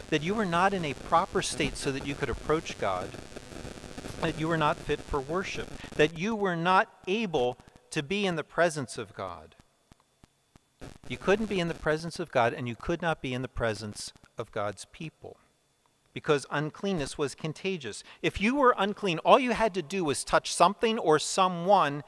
that 0.09 0.23
you 0.23 0.33
were 0.33 0.45
not 0.45 0.73
in 0.73 0.85
a 0.85 0.93
proper 0.93 1.41
state 1.41 1.77
so 1.77 1.91
that 1.91 2.05
you 2.05 2.15
could 2.15 2.29
approach 2.29 2.77
God, 2.79 3.09
that 4.21 4.39
you 4.39 4.47
were 4.47 4.57
not 4.57 4.77
fit 4.77 5.01
for 5.01 5.19
worship, 5.19 5.67
that 5.95 6.17
you 6.17 6.35
were 6.35 6.55
not 6.55 6.89
able 7.07 7.57
to 7.91 8.03
be 8.03 8.25
in 8.25 8.35
the 8.35 8.43
presence 8.43 8.97
of 8.97 9.13
God. 9.13 9.55
You 11.07 11.17
couldn't 11.17 11.47
be 11.47 11.59
in 11.59 11.67
the 11.67 11.73
presence 11.73 12.19
of 12.19 12.31
God, 12.31 12.53
and 12.53 12.67
you 12.67 12.75
could 12.75 13.01
not 13.01 13.21
be 13.21 13.33
in 13.33 13.41
the 13.41 13.47
presence 13.47 14.11
of 14.37 14.51
God's 14.51 14.85
people 14.85 15.37
because 16.15 16.45
uncleanness 16.49 17.17
was 17.17 17.35
contagious. 17.35 18.01
If 18.21 18.39
you 18.39 18.55
were 18.55 18.73
unclean, 18.77 19.19
all 19.19 19.37
you 19.37 19.51
had 19.51 19.73
to 19.73 19.81
do 19.81 20.05
was 20.05 20.23
touch 20.23 20.53
something 20.53 20.97
or 20.97 21.19
someone, 21.19 22.03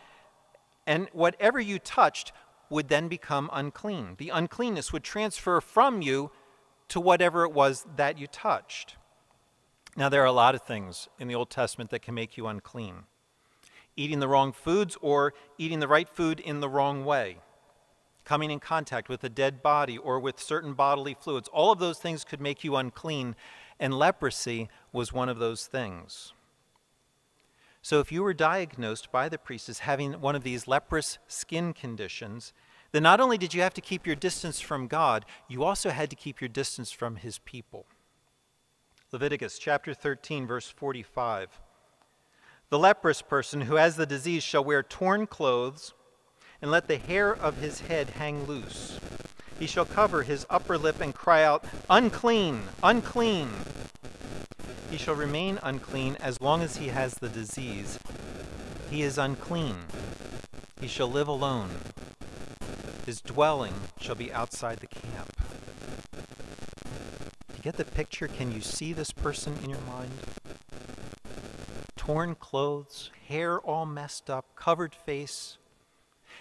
and 0.88 1.10
whatever 1.12 1.60
you 1.60 1.78
touched 1.78 2.32
would 2.70 2.88
then 2.88 3.10
become 3.10 3.50
unclean. 3.52 4.16
The 4.18 4.30
uncleanness 4.30 4.94
would 4.94 5.04
transfer 5.04 5.60
from 5.60 6.02
you 6.02 6.32
to 6.90 7.00
whatever 7.00 7.44
it 7.44 7.52
was 7.52 7.86
that 7.96 8.18
you 8.18 8.28
touched. 8.28 8.96
Now, 9.96 10.10
there 10.10 10.22
are 10.22 10.26
a 10.26 10.32
lot 10.32 10.56
of 10.56 10.62
things 10.62 11.10
in 11.20 11.28
the 11.28 11.36
Old 11.36 11.50
Testament 11.50 11.90
that 11.90 12.02
can 12.02 12.14
make 12.14 12.38
you 12.38 12.48
unclean 12.48 13.04
eating 13.98 14.20
the 14.20 14.28
wrong 14.28 14.54
foods 14.54 14.96
or 15.02 15.34
eating 15.58 15.80
the 15.80 15.88
right 15.88 16.08
food 16.08 16.40
in 16.40 16.60
the 16.62 16.70
wrong 16.70 17.04
way, 17.04 17.38
coming 18.24 18.52
in 18.52 18.60
contact 18.60 19.10
with 19.10 19.24
a 19.24 19.30
dead 19.30 19.62
body 19.62 19.98
or 19.98 20.20
with 20.20 20.40
certain 20.40 20.74
bodily 20.74 21.16
fluids. 21.20 21.50
All 21.52 21.72
of 21.72 21.80
those 21.80 21.98
things 21.98 22.24
could 22.24 22.40
make 22.40 22.64
you 22.64 22.76
unclean, 22.76 23.36
and 23.80 23.94
leprosy 23.94 24.70
was 24.94 25.12
one 25.12 25.28
of 25.28 25.40
those 25.40 25.66
things. 25.66 26.32
So, 27.82 28.00
if 28.00 28.12
you 28.12 28.22
were 28.22 28.34
diagnosed 28.34 29.12
by 29.12 29.30
the 29.30 29.38
priest 29.38 29.70
as 29.70 29.80
having 29.80 30.14
one 30.14 30.36
of 30.36 30.44
these 30.44 30.68
leprous 30.68 31.18
skin 31.28 31.74
conditions, 31.74 32.54
then 32.92 33.04
not 33.04 33.20
only 33.20 33.38
did 33.38 33.54
you 33.54 33.62
have 33.62 33.74
to 33.74 33.82
keep 33.82 34.06
your 34.06 34.16
distance 34.16 34.60
from 34.60 34.88
God, 34.88 35.26
you 35.48 35.64
also 35.64 35.90
had 35.90 36.10
to 36.10 36.16
keep 36.16 36.42
your 36.42 36.48
distance 36.48 36.92
from 36.92 37.18
his 37.18 37.40
people. 37.40 37.86
Leviticus 39.12 39.58
chapter 39.58 39.94
13, 39.94 40.46
verse 40.48 40.70
45. 40.70 41.60
The 42.70 42.80
leprous 42.80 43.22
person 43.22 43.62
who 43.62 43.76
has 43.76 43.96
the 43.96 44.06
disease 44.06 44.44
shall 44.44 44.64
wear 44.64 44.84
torn 44.84 45.28
clothes 45.28 45.94
and 46.62 46.70
let 46.72 46.88
the 46.88 46.98
hair 46.98 47.34
of 47.34 47.58
his 47.58 47.82
head 47.82 48.12
hang 48.12 48.46
loose. 48.46 49.00
He 49.60 49.68
shall 49.68 49.86
cover 49.86 50.24
his 50.24 50.46
upper 50.50 50.78
lip 50.78 51.00
and 51.02 51.16
cry 51.16 51.44
out, 51.44 51.64
Unclean, 51.90 52.64
unclean. 52.84 53.50
He 54.92 54.98
shall 54.98 55.16
remain 55.16 55.60
unclean 55.64 56.18
as 56.22 56.42
long 56.42 56.62
as 56.62 56.78
he 56.78 56.88
has 56.88 57.16
the 57.16 57.30
disease. 57.30 58.00
He 58.90 59.02
is 59.02 59.18
unclean. 59.18 59.78
He 60.80 60.88
shall 60.88 61.10
live 61.10 61.28
alone. 61.28 61.70
His 63.08 63.22
dwelling 63.22 63.74
shall 64.02 64.16
be 64.16 64.34
outside 64.34 64.80
the 64.80 64.88
camp. 64.88 65.32
You 67.56 67.62
get 67.62 67.78
the 67.78 67.86
picture? 67.86 68.28
Can 68.28 68.52
you 68.52 68.60
see 68.60 68.92
this 68.92 69.12
person 69.12 69.58
in 69.64 69.70
your 69.70 69.80
mind? 69.80 70.12
Torn 71.96 72.36
clothes, 72.36 73.10
hair 73.30 73.60
all 73.60 73.86
messed 73.86 74.30
up, 74.30 74.54
covered 74.58 74.94
face. 74.94 75.58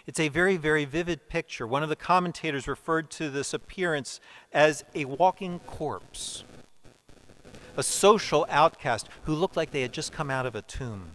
It's 0.09 0.19
a 0.19 0.27
very, 0.27 0.57
very 0.57 0.85
vivid 0.85 1.29
picture. 1.29 1.69
One 1.69 1.85
of 1.85 1.89
the 1.89 1.95
commentators 1.95 2.67
referred 2.67 3.11
to 3.11 3.31
this 3.31 3.55
appearance 3.55 4.19
as 4.53 4.83
a 4.93 5.05
walking 5.05 5.61
corpse, 5.69 6.43
a 7.77 7.85
social 7.85 8.45
outcast 8.51 9.09
who 9.23 9.35
looked 9.35 9.57
like 9.57 9.71
they 9.71 9.83
had 9.83 9.93
just 9.93 10.13
come 10.13 10.31
out 10.33 10.47
of 10.47 10.57
a 10.57 10.63
tomb. 10.63 11.11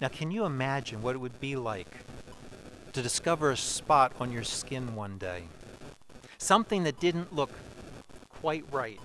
Now, 0.00 0.08
can 0.08 0.30
you 0.30 0.46
imagine 0.46 1.02
what 1.02 1.14
it 1.14 1.18
would 1.18 1.38
be 1.38 1.54
like 1.54 1.98
to 2.94 3.02
discover 3.02 3.50
a 3.50 3.56
spot 3.56 4.12
on 4.20 4.32
your 4.32 4.44
skin 4.44 4.94
one 4.94 5.18
day. 5.18 5.44
Something 6.38 6.84
that 6.84 7.00
didn't 7.00 7.34
look 7.34 7.50
quite 8.30 8.64
right. 8.70 9.00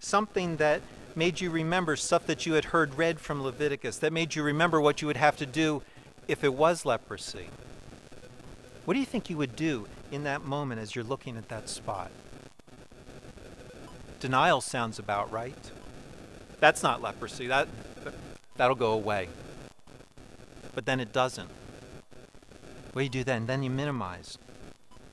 Something 0.00 0.56
that 0.56 0.80
made 1.14 1.40
you 1.40 1.50
remember 1.50 1.96
stuff 1.96 2.26
that 2.26 2.46
you 2.46 2.54
had 2.54 2.66
heard 2.66 2.94
read 2.94 3.20
from 3.20 3.42
Leviticus, 3.42 3.98
that 3.98 4.12
made 4.12 4.34
you 4.34 4.42
remember 4.42 4.80
what 4.80 5.02
you 5.02 5.06
would 5.06 5.16
have 5.18 5.36
to 5.36 5.44
do 5.44 5.82
if 6.28 6.42
it 6.42 6.54
was 6.54 6.86
leprosy. 6.86 7.48
What 8.86 8.94
do 8.94 9.00
you 9.00 9.06
think 9.06 9.28
you 9.28 9.36
would 9.36 9.54
do 9.54 9.86
in 10.10 10.24
that 10.24 10.44
moment 10.44 10.80
as 10.80 10.94
you're 10.94 11.04
looking 11.04 11.36
at 11.36 11.50
that 11.50 11.68
spot? 11.68 12.10
Denial 14.18 14.62
sounds 14.62 14.98
about 14.98 15.30
right. 15.30 15.70
That's 16.58 16.82
not 16.82 17.02
leprosy. 17.02 17.48
That, 17.48 17.68
that'll 18.56 18.76
go 18.76 18.92
away. 18.92 19.28
But 20.74 20.86
then 20.86 21.00
it 21.00 21.12
doesn't. 21.12 21.50
Do 22.98 23.04
you 23.04 23.10
do 23.10 23.22
then? 23.22 23.46
Then 23.46 23.62
you 23.62 23.70
minimize. 23.70 24.38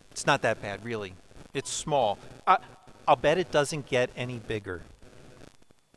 It's 0.10 0.26
not 0.26 0.42
that 0.42 0.62
bad, 0.62 0.84
really. 0.84 1.14
It's 1.54 1.72
small. 1.72 2.18
I, 2.48 2.58
I'll 3.08 3.16
bet 3.16 3.38
it 3.38 3.52
doesn't 3.52 3.86
get 3.86 4.10
any 4.18 4.40
bigger. 4.40 4.82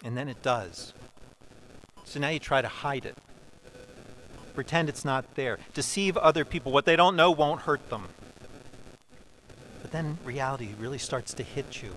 And 0.05 0.17
then 0.17 0.29
it 0.29 0.43
does. 0.43 0.93
So 2.05 2.21
now 2.21 2.29
you 2.29 2.39
try 2.39 2.61
to 2.61 2.69
hide 2.69 3.07
it. 3.07 3.17
Pretend 4.55 4.89
it's 4.89 5.05
not 5.05 5.35
there. 5.35 5.59
Deceive 5.73 6.17
other 6.17 6.45
people. 6.45 6.73
What 6.73 6.85
they 6.85 6.97
don't 6.97 7.17
know 7.17 7.31
won't 7.31 7.63
hurt 7.63 7.89
them. 7.91 8.09
But 9.81 9.93
then 9.93 10.19
reality 10.25 10.75
really 10.79 10.99
starts 10.99 11.33
to 11.35 11.43
hit 11.43 11.83
you. 11.83 11.95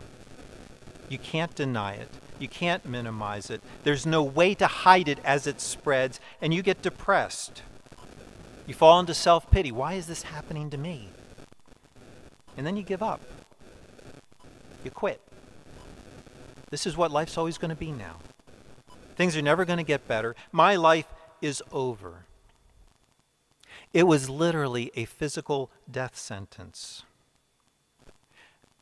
You 1.10 1.17
can't 1.17 1.53
deny 1.53 1.93
it. 1.93 2.10
You 2.39 2.48
can't 2.48 2.86
minimize 2.86 3.50
it. 3.50 3.62
There's 3.83 4.05
no 4.05 4.24
way 4.24 4.53
to 4.55 4.67
hide 4.67 5.10
it 5.10 5.19
as 5.25 5.48
it 5.48 5.60
spreads, 5.60 6.19
and 6.41 6.53
you 6.53 6.63
get 6.63 6.81
depressed. 6.81 7.63
You 8.72 8.75
fall 8.75 9.01
into 9.01 9.13
self 9.13 9.51
pity. 9.51 9.70
Why 9.70 9.96
is 9.96 10.08
this 10.08 10.24
happening 10.24 10.70
to 10.70 10.78
me? 10.78 11.10
And 12.56 12.66
then 12.66 12.78
you 12.78 12.84
give 12.84 13.04
up. 13.04 13.20
You 14.86 14.92
quit. 14.92 15.20
This 16.70 16.88
is 16.88 16.96
what 16.96 17.12
life's 17.12 17.38
always 17.38 17.58
going 17.58 17.72
to 17.72 17.75
be 17.75 17.92
now. 17.92 18.16
Things 19.18 19.36
are 19.36 19.42
never 19.42 19.66
going 19.66 19.80
to 19.80 19.84
get 19.84 20.08
better. 20.08 20.38
My 20.54 20.78
life 20.78 21.08
is 21.42 21.62
over. 21.74 22.24
It 23.94 24.04
was 24.08 24.30
literally 24.30 24.90
a 24.96 25.04
physical 25.04 25.70
death 25.92 26.18
sentence. 26.18 27.04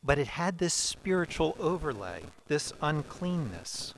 But 0.04 0.20
it 0.20 0.28
had 0.28 0.58
this 0.58 0.72
spiritual 0.72 1.56
overlay, 1.58 2.22
this 2.46 2.72
uncleanness. 2.80 3.94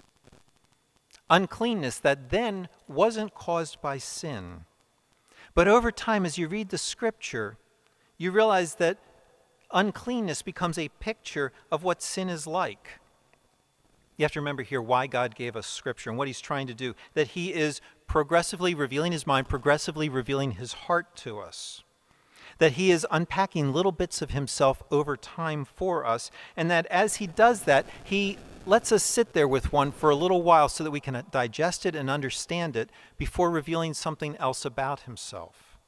Uncleanness 1.29 1.99
that 1.99 2.31
then 2.31 2.71
wasn't 2.89 3.35
caused 3.35 3.83
by 3.83 3.99
sin. 3.99 4.65
But 5.55 5.69
over 5.69 5.93
time, 5.93 6.25
as 6.25 6.39
you 6.39 6.49
read 6.49 6.71
the 6.71 6.79
scripture, 6.79 7.57
you 8.17 8.31
realize 8.31 8.77
that 8.77 8.99
uncleanness 9.73 10.43
becomes 10.43 10.79
a 10.79 10.89
picture 10.89 11.53
of 11.71 11.83
what 11.83 12.03
sin 12.03 12.29
is 12.29 12.47
like. 12.47 13.01
You 14.17 14.25
have 14.25 14.33
to 14.33 14.41
remember 14.41 14.63
here 14.63 14.81
why 14.81 15.07
God 15.07 15.35
gave 15.35 15.57
us 15.57 15.67
Scripture 15.67 16.11
and 16.11 16.19
what 16.19 16.29
He's 16.29 16.41
trying 16.41 16.67
to 16.67 16.75
do. 16.75 16.95
That 17.15 17.29
He 17.29 17.53
is 17.53 17.81
progressively 18.07 18.75
revealing 18.75 19.13
His 19.13 19.27
mind, 19.27 19.49
progressively 19.49 20.09
revealing 20.09 20.53
His 20.53 20.75
heart 20.75 21.17
to 21.17 21.41
us. 21.41 21.83
That 22.59 22.73
He 22.73 22.91
is 22.91 23.07
unpacking 23.11 23.73
little 23.73 23.93
bits 23.93 24.23
of 24.23 24.31
Himself 24.31 24.83
over 24.91 25.17
time 25.17 25.65
for 25.65 26.07
us. 26.07 26.31
And 26.57 26.71
that 26.71 26.87
as 26.87 27.17
He 27.17 27.27
does 27.27 27.63
that, 27.63 27.87
He 28.05 28.39
lets 28.67 28.93
us 28.93 29.03
sit 29.03 29.33
there 29.33 29.49
with 29.49 29.73
one 29.73 29.93
for 29.93 30.11
a 30.11 30.17
little 30.17 30.43
while 30.43 30.69
so 30.69 30.85
that 30.85 30.91
we 30.91 31.01
can 31.01 31.23
digest 31.31 31.87
it 31.87 31.95
and 31.95 32.09
understand 32.09 32.77
it 32.77 32.91
before 33.17 33.51
revealing 33.51 33.95
something 33.95 34.37
else 34.37 34.65
about 34.65 35.01
Himself. 35.01 35.79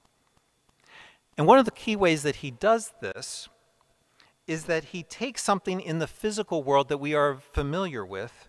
And 1.36 1.46
one 1.46 1.58
of 1.58 1.64
the 1.64 1.70
key 1.70 1.96
ways 1.96 2.22
that 2.22 2.36
He 2.36 2.50
does 2.50 2.92
this 3.00 3.48
is 4.46 4.64
that 4.64 4.84
he 4.84 5.02
takes 5.02 5.42
something 5.42 5.80
in 5.80 5.98
the 5.98 6.06
physical 6.06 6.62
world 6.62 6.88
that 6.88 6.98
we 6.98 7.14
are 7.14 7.38
familiar 7.52 8.04
with 8.04 8.48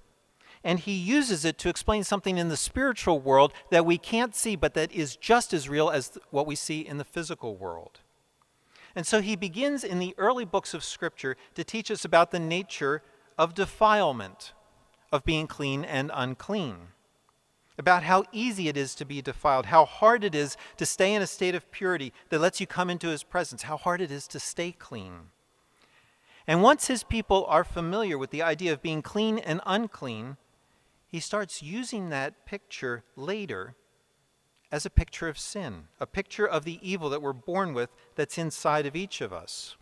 and 0.64 0.80
he 0.80 0.94
uses 0.94 1.46
it 1.46 1.60
to 1.60 1.70
explain 1.70 2.04
something 2.04 2.38
in 2.38 2.50
the 2.50 2.58
spiritual 2.58 3.20
world 3.20 3.54
that 3.70 3.86
we 3.86 3.98
can't 3.98 4.36
see 4.36 4.56
but 4.56 4.74
that 4.74 4.92
is 4.92 5.16
just 5.16 5.54
as 5.54 5.70
real 5.70 5.90
as 5.90 6.18
what 6.32 6.48
we 6.48 6.56
see 6.56 6.82
in 6.82 6.98
the 6.98 7.04
physical 7.04 7.56
world. 7.56 8.00
And 8.96 9.06
so 9.06 9.22
he 9.22 9.36
begins 9.36 9.84
in 9.84 10.00
the 10.00 10.16
early 10.18 10.46
books 10.46 10.74
of 10.74 10.84
Scripture 10.84 11.38
to 11.54 11.64
teach 11.64 11.92
us 11.92 12.04
about 12.04 12.32
the 12.32 12.40
nature 12.40 13.02
of 13.38 13.54
defilement, 13.54 14.54
of 15.12 15.24
being 15.24 15.48
clean 15.48 15.84
and 15.84 16.12
unclean, 16.14 16.90
about 17.78 18.04
how 18.04 18.24
easy 18.32 18.68
it 18.68 18.78
is 18.78 18.96
to 18.96 19.06
be 19.06 19.22
defiled, 19.22 19.68
how 19.68 19.86
hard 19.86 20.24
it 20.24 20.34
is 20.34 20.56
to 20.78 20.86
stay 20.86 21.14
in 21.14 21.22
a 21.22 21.28
state 21.28 21.56
of 21.56 21.72
purity 21.72 22.14
that 22.30 22.40
lets 22.40 22.62
you 22.62 22.68
come 22.68 22.90
into 22.90 23.10
his 23.10 23.24
presence, 23.24 23.64
how 23.64 23.78
hard 23.78 24.02
it 24.02 24.12
is 24.12 24.28
to 24.28 24.40
stay 24.40 24.72
clean. 24.72 25.32
And 26.48 26.62
once 26.62 26.88
his 26.88 27.04
people 27.04 27.46
are 27.48 27.64
familiar 27.64 28.18
with 28.18 28.30
the 28.30 28.44
idea 28.44 28.72
of 28.72 28.82
being 28.82 29.02
clean 29.02 29.40
and 29.40 29.62
unclean, 29.66 30.38
he 31.08 31.20
starts 31.20 31.62
using 31.62 32.10
that 32.10 32.46
picture 32.46 33.04
later 33.16 33.76
as 34.72 34.86
a 34.86 34.90
picture 34.90 35.28
of 35.28 35.40
sin, 35.40 35.88
a 36.00 36.06
picture 36.06 36.46
of 36.46 36.66
the 36.66 36.80
evil 36.82 37.10
that 37.10 37.22
we're 37.22 37.34
born 37.34 37.74
with 37.74 37.90
that's 38.16 38.38
inside 38.38 38.86
of 38.86 38.96
each 38.96 39.22
of 39.22 39.32
us. 39.32 39.76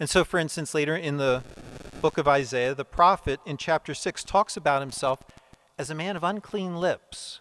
And 0.00 0.08
so, 0.08 0.24
for 0.24 0.38
instance, 0.38 0.74
later 0.74 0.96
in 0.96 1.16
the 1.16 1.42
book 2.00 2.18
of 2.18 2.28
Isaiah, 2.28 2.74
the 2.74 2.84
prophet 2.84 3.40
in 3.44 3.56
chapter 3.56 3.94
6 3.94 4.22
talks 4.24 4.56
about 4.56 4.80
himself 4.80 5.20
as 5.76 5.90
a 5.90 5.94
man 5.94 6.16
of 6.16 6.22
unclean 6.22 6.76
lips 6.76 7.40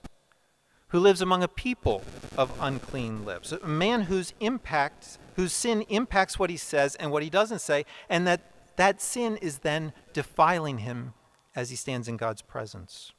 who 0.89 1.00
lives 1.00 1.22
among 1.22 1.43
a 1.43 1.48
people 1.48 2.02
of 2.38 2.52
unclean 2.60 3.26
lips, 3.26 3.52
a 3.52 3.67
man 3.67 4.04
whose 4.04 4.34
impact 4.39 5.17
whose 5.36 5.54
sin 5.54 5.84
impacts 5.84 6.39
what 6.39 6.50
he 6.50 6.58
says 6.58 6.96
and 6.96 7.12
what 7.12 7.22
he 7.22 7.30
doesn't 7.30 7.60
say, 7.60 7.86
and 8.10 8.26
that 8.26 8.41
that 8.76 9.02
sin 9.02 9.38
is 9.38 9.60
then 9.60 9.93
defiling 10.13 10.80
him 10.80 11.13
as 11.56 11.70
he 11.70 11.76
stands 11.76 12.08
in 12.08 12.17
God's 12.17 12.41
presence. 12.41 13.12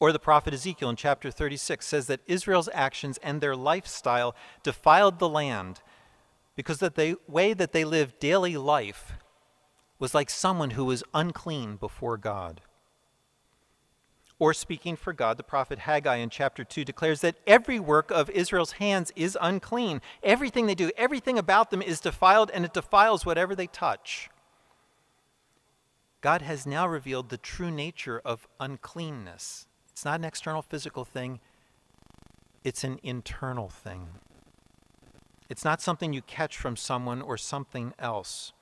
Or 0.00 0.10
the 0.12 0.18
prophet 0.18 0.54
Ezekiel 0.54 0.90
in 0.90 0.96
chapter 0.96 1.30
36 1.30 1.86
says 1.86 2.06
that 2.06 2.20
Israel's 2.26 2.68
actions 2.72 3.18
and 3.22 3.40
their 3.40 3.56
lifestyle 3.56 4.34
defiled 4.62 5.18
the 5.18 5.28
land 5.28 5.80
because 6.56 6.78
the 6.78 7.16
way 7.26 7.54
that 7.54 7.72
they 7.72 7.84
lived 7.84 8.18
daily 8.18 8.56
life 8.56 9.12
was 9.98 10.14
like 10.14 10.30
someone 10.30 10.70
who 10.70 10.84
was 10.84 11.04
unclean 11.12 11.76
before 11.76 12.16
God. 12.16 12.60
Or 14.38 14.52
speaking 14.52 14.96
for 14.96 15.12
God, 15.12 15.36
the 15.36 15.44
prophet 15.44 15.80
Haggai 15.80 16.16
in 16.16 16.28
chapter 16.28 16.64
2 16.64 16.84
declares 16.84 17.20
that 17.20 17.36
every 17.46 17.78
work 17.78 18.10
of 18.10 18.28
Israel's 18.30 18.72
hands 18.72 19.12
is 19.14 19.38
unclean. 19.40 20.00
Everything 20.22 20.66
they 20.66 20.74
do, 20.74 20.90
everything 20.96 21.38
about 21.38 21.70
them 21.70 21.80
is 21.80 22.00
defiled, 22.00 22.50
and 22.52 22.64
it 22.64 22.72
defiles 22.72 23.24
whatever 23.24 23.54
they 23.54 23.68
touch. 23.68 24.28
God 26.20 26.42
has 26.42 26.66
now 26.66 26.86
revealed 26.86 27.28
the 27.28 27.36
true 27.36 27.70
nature 27.70 28.20
of 28.24 28.48
uncleanness. 28.58 29.66
It's 29.92 30.04
not 30.04 30.18
an 30.18 30.24
external 30.24 30.62
physical 30.62 31.04
thing, 31.04 31.38
it's 32.64 32.82
an 32.82 32.98
internal 33.02 33.68
thing. 33.68 34.08
It's 35.48 35.64
not 35.64 35.80
something 35.80 36.12
you 36.12 36.22
catch 36.22 36.56
from 36.56 36.76
someone 36.76 37.20
or 37.20 37.36
something 37.36 37.92
else. 37.98 38.52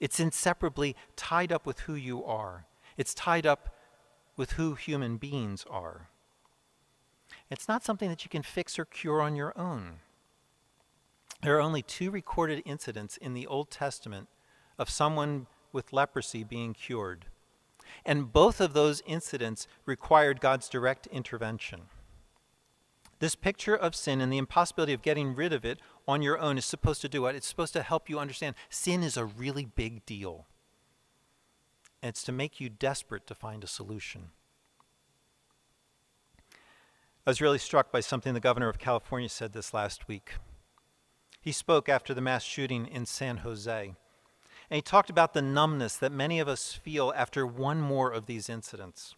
It's 0.00 0.18
inseparably 0.18 0.96
tied 1.14 1.52
up 1.52 1.66
with 1.66 1.80
who 1.80 1.94
you 1.94 2.24
are. 2.24 2.66
It's 2.96 3.14
tied 3.14 3.46
up 3.46 3.74
with 4.36 4.52
who 4.52 4.74
human 4.74 5.16
beings 5.16 5.64
are. 5.70 6.08
It's 7.50 7.68
not 7.68 7.84
something 7.84 8.08
that 8.08 8.24
you 8.24 8.30
can 8.30 8.42
fix 8.42 8.78
or 8.78 8.84
cure 8.84 9.20
on 9.20 9.36
your 9.36 9.56
own. 9.58 10.00
There 11.42 11.56
are 11.56 11.60
only 11.60 11.82
two 11.82 12.10
recorded 12.10 12.62
incidents 12.64 13.16
in 13.16 13.34
the 13.34 13.46
Old 13.46 13.70
Testament 13.70 14.28
of 14.78 14.88
someone 14.88 15.46
with 15.72 15.92
leprosy 15.92 16.44
being 16.44 16.72
cured. 16.72 17.26
And 18.04 18.32
both 18.32 18.60
of 18.60 18.72
those 18.72 19.02
incidents 19.06 19.66
required 19.84 20.40
God's 20.40 20.68
direct 20.68 21.06
intervention. 21.08 21.82
This 23.18 23.34
picture 23.34 23.76
of 23.76 23.94
sin 23.94 24.20
and 24.20 24.32
the 24.32 24.38
impossibility 24.38 24.92
of 24.92 25.02
getting 25.02 25.34
rid 25.34 25.52
of 25.52 25.64
it 25.64 25.78
on 26.06 26.22
your 26.22 26.38
own 26.38 26.58
is 26.58 26.64
supposed 26.64 27.00
to 27.02 27.08
do 27.08 27.22
what? 27.22 27.34
It's 27.34 27.46
supposed 27.46 27.72
to 27.74 27.82
help 27.82 28.08
you 28.08 28.18
understand 28.18 28.56
sin 28.70 29.02
is 29.02 29.16
a 29.16 29.24
really 29.24 29.64
big 29.64 30.04
deal 30.06 30.46
and 32.02 32.08
it's 32.08 32.24
to 32.24 32.32
make 32.32 32.60
you 32.60 32.68
desperate 32.68 33.26
to 33.28 33.34
find 33.34 33.62
a 33.62 33.68
solution. 33.68 34.30
I 37.24 37.30
was 37.30 37.40
really 37.40 37.58
struck 37.58 37.92
by 37.92 38.00
something 38.00 38.34
the 38.34 38.40
governor 38.40 38.68
of 38.68 38.80
California 38.80 39.28
said 39.28 39.52
this 39.52 39.72
last 39.72 40.08
week. 40.08 40.34
He 41.40 41.52
spoke 41.52 41.88
after 41.88 42.12
the 42.12 42.20
mass 42.20 42.42
shooting 42.42 42.86
in 42.86 43.06
San 43.06 43.38
Jose, 43.38 43.94
and 44.70 44.76
he 44.76 44.82
talked 44.82 45.10
about 45.10 45.32
the 45.32 45.42
numbness 45.42 45.96
that 45.96 46.10
many 46.10 46.40
of 46.40 46.48
us 46.48 46.72
feel 46.72 47.12
after 47.16 47.46
one 47.46 47.80
more 47.80 48.10
of 48.10 48.26
these 48.26 48.48
incidents. 48.48 49.14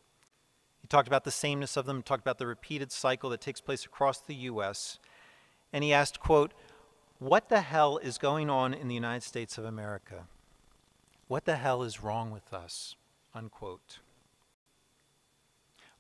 He 0.83 0.89
talked 0.89 1.09
about 1.09 1.25
the 1.25 1.31
sameness 1.31 1.79
of 1.79 1.87
them, 1.87 2.03
talked 2.03 2.23
about 2.23 2.37
the 2.37 2.47
repeated 2.47 2.93
cycle 2.93 3.31
that 3.31 3.41
takes 3.41 3.63
place 3.63 3.87
across 3.87 4.21
the 4.21 4.35
U.S., 4.35 4.99
and 5.73 5.83
he 5.83 5.93
asked, 5.93 6.21
quote, 6.21 6.53
what 7.19 7.49
the 7.49 7.61
hell 7.61 7.99
is 7.99 8.19
going 8.19 8.51
on 8.51 8.75
in 8.75 8.89
the 8.89 8.95
United 8.95 9.23
States 9.23 9.59
of 9.59 9.65
America? 9.65 10.27
What 11.29 11.45
the 11.45 11.57
hell 11.57 11.83
is 11.83 12.03
wrong 12.03 12.31
with 12.31 12.53
us? 12.53 12.97
Unquote. 13.35 13.99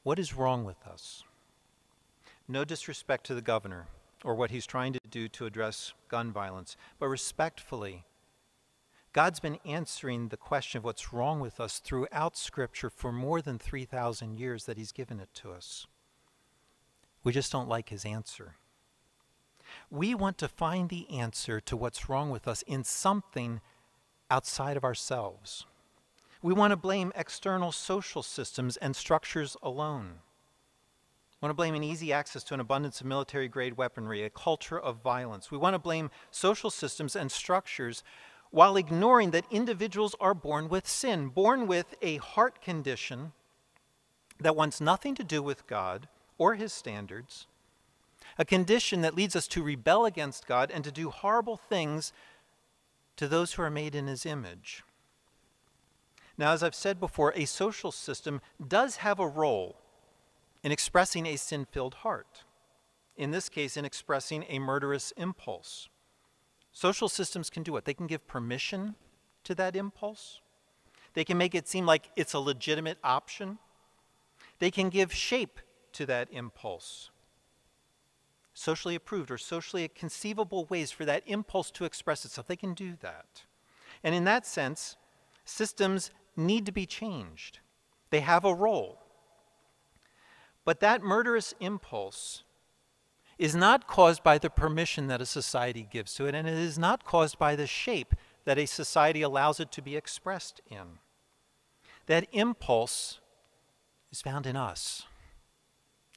What 0.02 0.18
is 0.18 0.34
wrong 0.34 0.64
with 0.64 0.86
us? 0.86 1.24
No 2.46 2.64
disrespect 2.64 3.24
to 3.26 3.34
the 3.34 3.40
governor 3.40 3.86
or 4.22 4.34
what 4.34 4.50
he's 4.50 4.66
trying 4.66 4.92
to 4.92 5.00
do 5.10 5.28
to 5.28 5.46
address 5.46 5.92
gun 6.08 6.32
violence, 6.32 6.76
but 6.98 7.08
respectfully, 7.08 8.04
God's 9.12 9.38
been 9.38 9.58
answering 9.64 10.28
the 10.28 10.36
question 10.36 10.78
of 10.78 10.84
what's 10.84 11.12
wrong 11.12 11.38
with 11.40 11.60
us 11.60 11.78
throughout 11.78 12.36
Scripture 12.36 12.90
for 12.90 13.12
more 13.12 13.40
than 13.40 13.58
3,000 13.58 14.38
years 14.38 14.64
that 14.64 14.76
He's 14.76 14.90
given 14.90 15.20
it 15.20 15.28
to 15.34 15.52
us. 15.52 15.86
We 17.22 17.32
just 17.32 17.52
don't 17.52 17.68
like 17.68 17.90
His 17.90 18.04
answer. 18.04 18.56
We 19.90 20.14
want 20.14 20.38
to 20.38 20.48
find 20.48 20.88
the 20.88 21.08
answer 21.10 21.60
to 21.60 21.76
what's 21.76 22.08
wrong 22.08 22.30
with 22.30 22.46
us 22.48 22.62
in 22.62 22.84
something 22.84 23.60
outside 24.30 24.76
of 24.76 24.84
ourselves. 24.84 25.66
We 26.42 26.52
want 26.52 26.72
to 26.72 26.76
blame 26.76 27.12
external 27.16 27.72
social 27.72 28.22
systems 28.22 28.76
and 28.76 28.94
structures 28.94 29.56
alone. 29.62 30.20
We 31.40 31.46
want 31.46 31.50
to 31.50 31.54
blame 31.54 31.74
an 31.74 31.82
easy 31.82 32.12
access 32.12 32.44
to 32.44 32.54
an 32.54 32.60
abundance 32.60 33.00
of 33.00 33.06
military 33.06 33.48
grade 33.48 33.76
weaponry, 33.76 34.22
a 34.22 34.30
culture 34.30 34.78
of 34.78 35.02
violence. 35.02 35.50
We 35.50 35.58
want 35.58 35.74
to 35.74 35.78
blame 35.78 36.10
social 36.30 36.70
systems 36.70 37.16
and 37.16 37.30
structures 37.30 38.02
while 38.50 38.76
ignoring 38.76 39.30
that 39.32 39.46
individuals 39.50 40.14
are 40.20 40.34
born 40.34 40.68
with 40.68 40.86
sin, 40.86 41.28
born 41.28 41.66
with 41.66 41.94
a 42.00 42.18
heart 42.18 42.60
condition 42.62 43.32
that 44.38 44.54
wants 44.54 44.80
nothing 44.80 45.14
to 45.16 45.24
do 45.24 45.42
with 45.42 45.66
God 45.66 46.08
or 46.38 46.54
his 46.54 46.72
standards, 46.72 47.46
a 48.38 48.44
condition 48.44 49.00
that 49.02 49.14
leads 49.14 49.36
us 49.36 49.46
to 49.48 49.62
rebel 49.62 50.04
against 50.04 50.46
God 50.46 50.70
and 50.70 50.82
to 50.84 50.92
do 50.92 51.10
horrible 51.10 51.56
things 51.56 52.12
to 53.16 53.28
those 53.28 53.54
who 53.54 53.62
are 53.62 53.70
made 53.70 53.94
in 53.94 54.06
his 54.06 54.26
image. 54.26 54.82
Now, 56.36 56.52
as 56.52 56.62
I've 56.62 56.74
said 56.74 56.98
before, 56.98 57.32
a 57.36 57.44
social 57.44 57.92
system 57.92 58.40
does 58.66 58.96
have 58.96 59.20
a 59.20 59.28
role 59.28 59.76
in 60.62 60.72
expressing 60.72 61.26
a 61.26 61.36
sin 61.36 61.64
filled 61.70 61.94
heart. 61.94 62.44
In 63.16 63.30
this 63.30 63.48
case, 63.48 63.76
in 63.76 63.84
expressing 63.84 64.44
a 64.48 64.58
murderous 64.58 65.12
impulse. 65.16 65.88
Social 66.72 67.08
systems 67.08 67.50
can 67.50 67.62
do 67.62 67.72
what? 67.72 67.84
They 67.84 67.94
can 67.94 68.08
give 68.08 68.26
permission 68.26 68.96
to 69.44 69.54
that 69.54 69.76
impulse, 69.76 70.40
they 71.12 71.22
can 71.22 71.36
make 71.36 71.54
it 71.54 71.68
seem 71.68 71.84
like 71.84 72.10
it's 72.16 72.32
a 72.32 72.38
legitimate 72.38 72.98
option, 73.04 73.58
they 74.58 74.70
can 74.70 74.88
give 74.88 75.12
shape 75.12 75.60
to 75.92 76.06
that 76.06 76.28
impulse. 76.32 77.10
Socially 78.54 78.94
approved 78.94 79.30
or 79.30 79.38
socially 79.38 79.86
conceivable 79.88 80.64
ways 80.66 80.92
for 80.92 81.04
that 81.04 81.24
impulse 81.26 81.70
to 81.72 81.84
express 81.84 82.24
itself, 82.24 82.46
they 82.46 82.56
can 82.56 82.72
do 82.72 82.94
that. 83.00 83.42
And 84.02 84.14
in 84.14 84.24
that 84.24 84.46
sense, 84.46 84.96
systems 85.44 86.10
need 86.36 86.64
to 86.66 86.72
be 86.72 86.86
changed. 86.86 87.58
They 88.10 88.20
have 88.20 88.44
a 88.44 88.54
role. 88.54 89.00
But 90.64 90.80
that 90.80 91.02
murderous 91.02 91.52
impulse 91.60 92.44
is 93.38 93.54
not 93.56 93.88
caused 93.88 94.22
by 94.22 94.38
the 94.38 94.50
permission 94.50 95.08
that 95.08 95.20
a 95.20 95.26
society 95.26 95.86
gives 95.90 96.14
to 96.14 96.26
it, 96.26 96.34
and 96.34 96.46
it 96.46 96.54
is 96.54 96.78
not 96.78 97.04
caused 97.04 97.38
by 97.38 97.56
the 97.56 97.66
shape 97.66 98.14
that 98.44 98.58
a 98.58 98.66
society 98.66 99.22
allows 99.22 99.58
it 99.58 99.72
to 99.72 99.82
be 99.82 99.96
expressed 99.96 100.60
in. 100.70 100.98
That 102.06 102.28
impulse 102.32 103.20
is 104.12 104.22
found 104.22 104.46
in 104.46 104.56
us, 104.56 105.04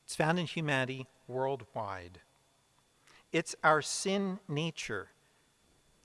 it's 0.04 0.16
found 0.16 0.38
in 0.38 0.46
humanity 0.46 1.08
worldwide. 1.28 2.20
It's 3.38 3.56
our 3.64 3.84
sin 3.84 4.40
nature 4.48 5.10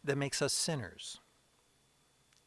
that 0.05 0.19
makes 0.19 0.43
us 0.43 0.53
sinners. 0.53 1.19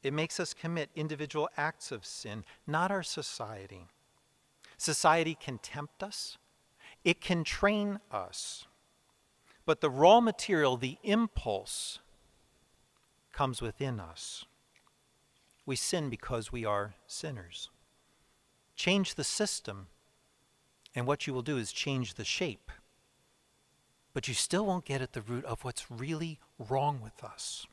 It 0.04 0.14
makes 0.14 0.40
us 0.40 0.54
commit 0.54 0.92
individual 0.96 1.50
acts 1.58 1.92
of 1.92 2.06
sin, 2.06 2.46
not 2.68 2.92
our 2.92 3.02
society. 3.02 3.88
Society 4.78 5.36
can 5.42 5.58
tempt 5.58 6.04
us, 6.04 6.38
it 7.04 7.20
can 7.20 7.44
train 7.44 8.00
us. 8.12 8.68
But 9.66 9.82
the 9.82 9.90
raw 9.90 10.22
material, 10.22 10.78
the 10.78 11.00
impulse, 11.02 11.98
comes 13.34 13.64
within 13.64 14.00
us. 14.00 14.46
We 15.66 15.76
sin 15.76 16.12
because 16.12 16.52
we 16.52 16.64
are 16.64 16.94
sinners. 17.08 17.72
Change 18.76 19.16
the 19.16 19.24
system, 19.24 19.88
and 20.94 21.08
what 21.08 21.26
you 21.26 21.34
will 21.34 21.42
do 21.42 21.58
is 21.58 21.72
change 21.72 22.14
the 22.14 22.24
shape. 22.24 22.72
But 24.16 24.30
you 24.30 24.34
still 24.34 24.66
won't 24.66 24.86
get 24.86 25.02
at 25.02 25.12
the 25.12 25.22
root 25.22 25.44
of 25.44 25.66
what's 25.66 25.92
really 25.92 26.40
wrong 26.58 27.02
with 27.04 27.22
us. 27.22 27.68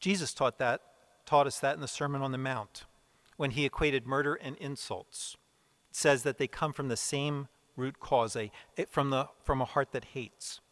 Jesus 0.00 0.32
taught 0.32 0.56
that, 0.56 0.80
taught 1.26 1.46
us 1.46 1.60
that 1.60 1.74
in 1.74 1.82
the 1.82 1.86
Sermon 1.86 2.22
on 2.22 2.32
the 2.32 2.38
Mount 2.38 2.86
when 3.36 3.50
he 3.50 3.66
equated 3.66 4.06
murder 4.06 4.34
and 4.34 4.56
insults. 4.56 5.36
It 5.90 5.96
says 5.96 6.22
that 6.22 6.38
they 6.38 6.46
come 6.46 6.72
from 6.72 6.88
the 6.88 6.96
same 6.96 7.48
root 7.76 8.00
cause, 8.00 8.34
a, 8.34 8.50
from, 8.88 9.10
the, 9.10 9.28
from 9.44 9.60
a 9.60 9.66
heart 9.66 9.92
that 9.92 10.06
hates. 10.06 10.62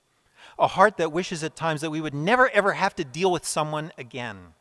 A 0.58 0.68
heart 0.68 0.96
that 0.96 1.12
wishes 1.12 1.44
at 1.44 1.54
times 1.54 1.82
that 1.82 1.90
we 1.90 2.00
would 2.00 2.14
never 2.14 2.48
ever 2.48 2.72
have 2.72 2.94
to 2.94 3.04
deal 3.04 3.30
with 3.30 3.44
someone 3.44 3.92
again. 3.98 4.54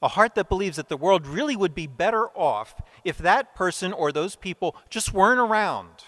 A 0.00 0.08
heart 0.08 0.34
that 0.36 0.48
believes 0.48 0.78
that 0.78 0.88
the 0.88 0.96
world 0.96 1.26
really 1.26 1.54
would 1.54 1.74
be 1.74 1.86
better 1.86 2.28
off 2.28 2.80
if 3.04 3.18
that 3.18 3.54
person 3.54 3.92
or 3.92 4.10
those 4.10 4.36
people 4.36 4.74
just 4.88 5.12
weren't 5.12 5.40
around. 5.40 6.04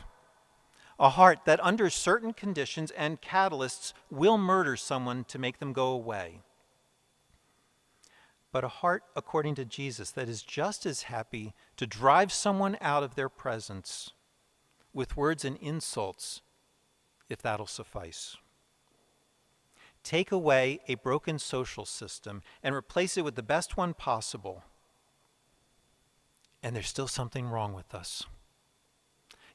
A 0.98 1.10
heart 1.10 1.40
that, 1.44 1.62
under 1.62 1.90
certain 1.90 2.32
conditions 2.32 2.90
and 2.92 3.20
catalysts, 3.20 3.92
will 4.10 4.38
murder 4.38 4.76
someone 4.76 5.24
to 5.24 5.38
make 5.38 5.58
them 5.58 5.72
go 5.72 5.88
away 5.88 6.40
but 8.56 8.64
a 8.64 8.68
heart 8.68 9.02
according 9.14 9.54
to 9.54 9.66
Jesus 9.66 10.10
that 10.12 10.30
is 10.30 10.40
just 10.40 10.86
as 10.86 11.02
happy 11.02 11.52
to 11.76 11.86
drive 11.86 12.32
someone 12.32 12.78
out 12.80 13.02
of 13.02 13.14
their 13.14 13.28
presence 13.28 14.12
with 14.94 15.14
words 15.14 15.44
and 15.44 15.58
insults, 15.58 16.40
if 17.28 17.42
that'll 17.42 17.66
suffice. 17.66 18.34
Take 20.02 20.32
away 20.32 20.80
a 20.88 20.94
broken 20.94 21.38
social 21.38 21.84
system 21.84 22.40
and 22.62 22.74
replace 22.74 23.18
it 23.18 23.24
with 23.24 23.34
the 23.34 23.42
best 23.42 23.76
one 23.76 23.92
possible, 23.92 24.64
and 26.62 26.74
there's 26.74 26.88
still 26.88 27.08
something 27.08 27.48
wrong 27.48 27.74
with 27.74 27.94
us. 27.94 28.24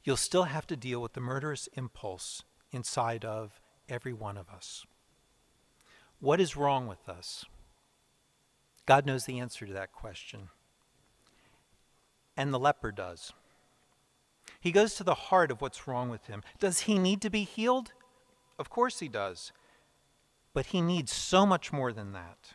You'll 0.04 0.18
still 0.18 0.44
have 0.44 0.66
to 0.68 0.76
deal 0.76 1.02
with 1.02 1.14
the 1.14 1.22
murderous 1.22 1.68
impulse 1.74 2.44
inside 2.72 3.24
of 3.24 3.60
every 3.88 4.14
one 4.14 4.38
of 4.38 4.50
us. 4.50 4.86
What 6.20 6.40
is 6.40 6.56
wrong 6.56 6.88
with 6.88 7.10
us? 7.10 7.46
God 8.86 9.06
knows 9.06 9.26
the 9.26 9.40
answer 9.40 9.66
to 9.66 9.74
that 9.74 9.92
question. 9.92 10.50
And 12.36 12.54
the 12.54 12.60
leper 12.60 12.92
does. 12.92 13.34
He 14.60 14.72
goes 14.72 14.96
to 14.96 15.04
the 15.04 15.14
heart 15.14 15.52
of 15.52 15.62
what's 15.62 15.88
wrong 15.88 16.10
with 16.10 16.28
him. 16.28 16.44
Does 16.60 16.82
he 16.82 16.98
need 16.98 17.22
to 17.22 17.30
be 17.30 17.44
healed? 17.44 17.94
Of 18.58 18.70
course 18.70 19.00
he 19.00 19.08
does. 19.08 19.52
But 20.54 20.68
he 20.68 20.82
needs 20.82 21.12
so 21.12 21.46
much 21.46 21.72
more 21.72 21.92
than 21.92 22.12
that. 22.14 22.54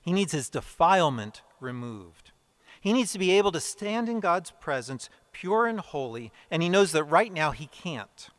He 0.00 0.12
needs 0.12 0.32
his 0.32 0.48
defilement 0.48 1.42
removed. 1.60 2.32
He 2.80 2.92
needs 2.92 3.12
to 3.12 3.18
be 3.18 3.32
able 3.32 3.52
to 3.52 3.60
stand 3.60 4.08
in 4.08 4.20
God's 4.20 4.50
presence, 4.50 5.10
pure 5.32 5.66
and 5.66 5.80
holy, 5.80 6.32
and 6.50 6.62
he 6.62 6.68
knows 6.68 6.92
that 6.92 7.04
right 7.04 7.32
now 7.32 7.50
he 7.50 7.66
can't. 7.66 8.30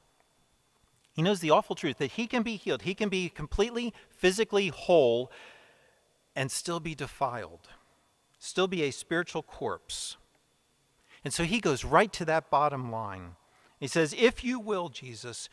He 1.12 1.22
knows 1.22 1.40
the 1.40 1.52
awful 1.52 1.76
truth 1.76 1.98
that 1.98 2.12
he 2.12 2.28
can 2.28 2.44
be 2.44 2.56
healed. 2.56 2.84
He 2.84 2.94
can 2.94 3.10
be 3.10 3.30
completely 3.30 3.94
physically 4.10 4.70
whole, 4.70 5.32
and 6.36 6.52
still 6.52 6.80
be 6.80 6.96
defiled, 6.96 7.68
still 8.38 8.68
be 8.68 8.84
a 8.84 8.92
spiritual 8.92 9.44
corpse. 9.44 10.16
And 11.24 11.34
so 11.34 11.44
he 11.44 11.60
goes 11.60 11.84
right 11.84 12.14
to 12.14 12.26
that 12.26 12.50
bottom 12.50 12.92
line. 12.92 13.36
He 13.80 13.88
says, 13.88 14.16
If 14.18 14.44
you 14.44 14.60
will, 14.60 14.88
Jesus, 14.90 15.50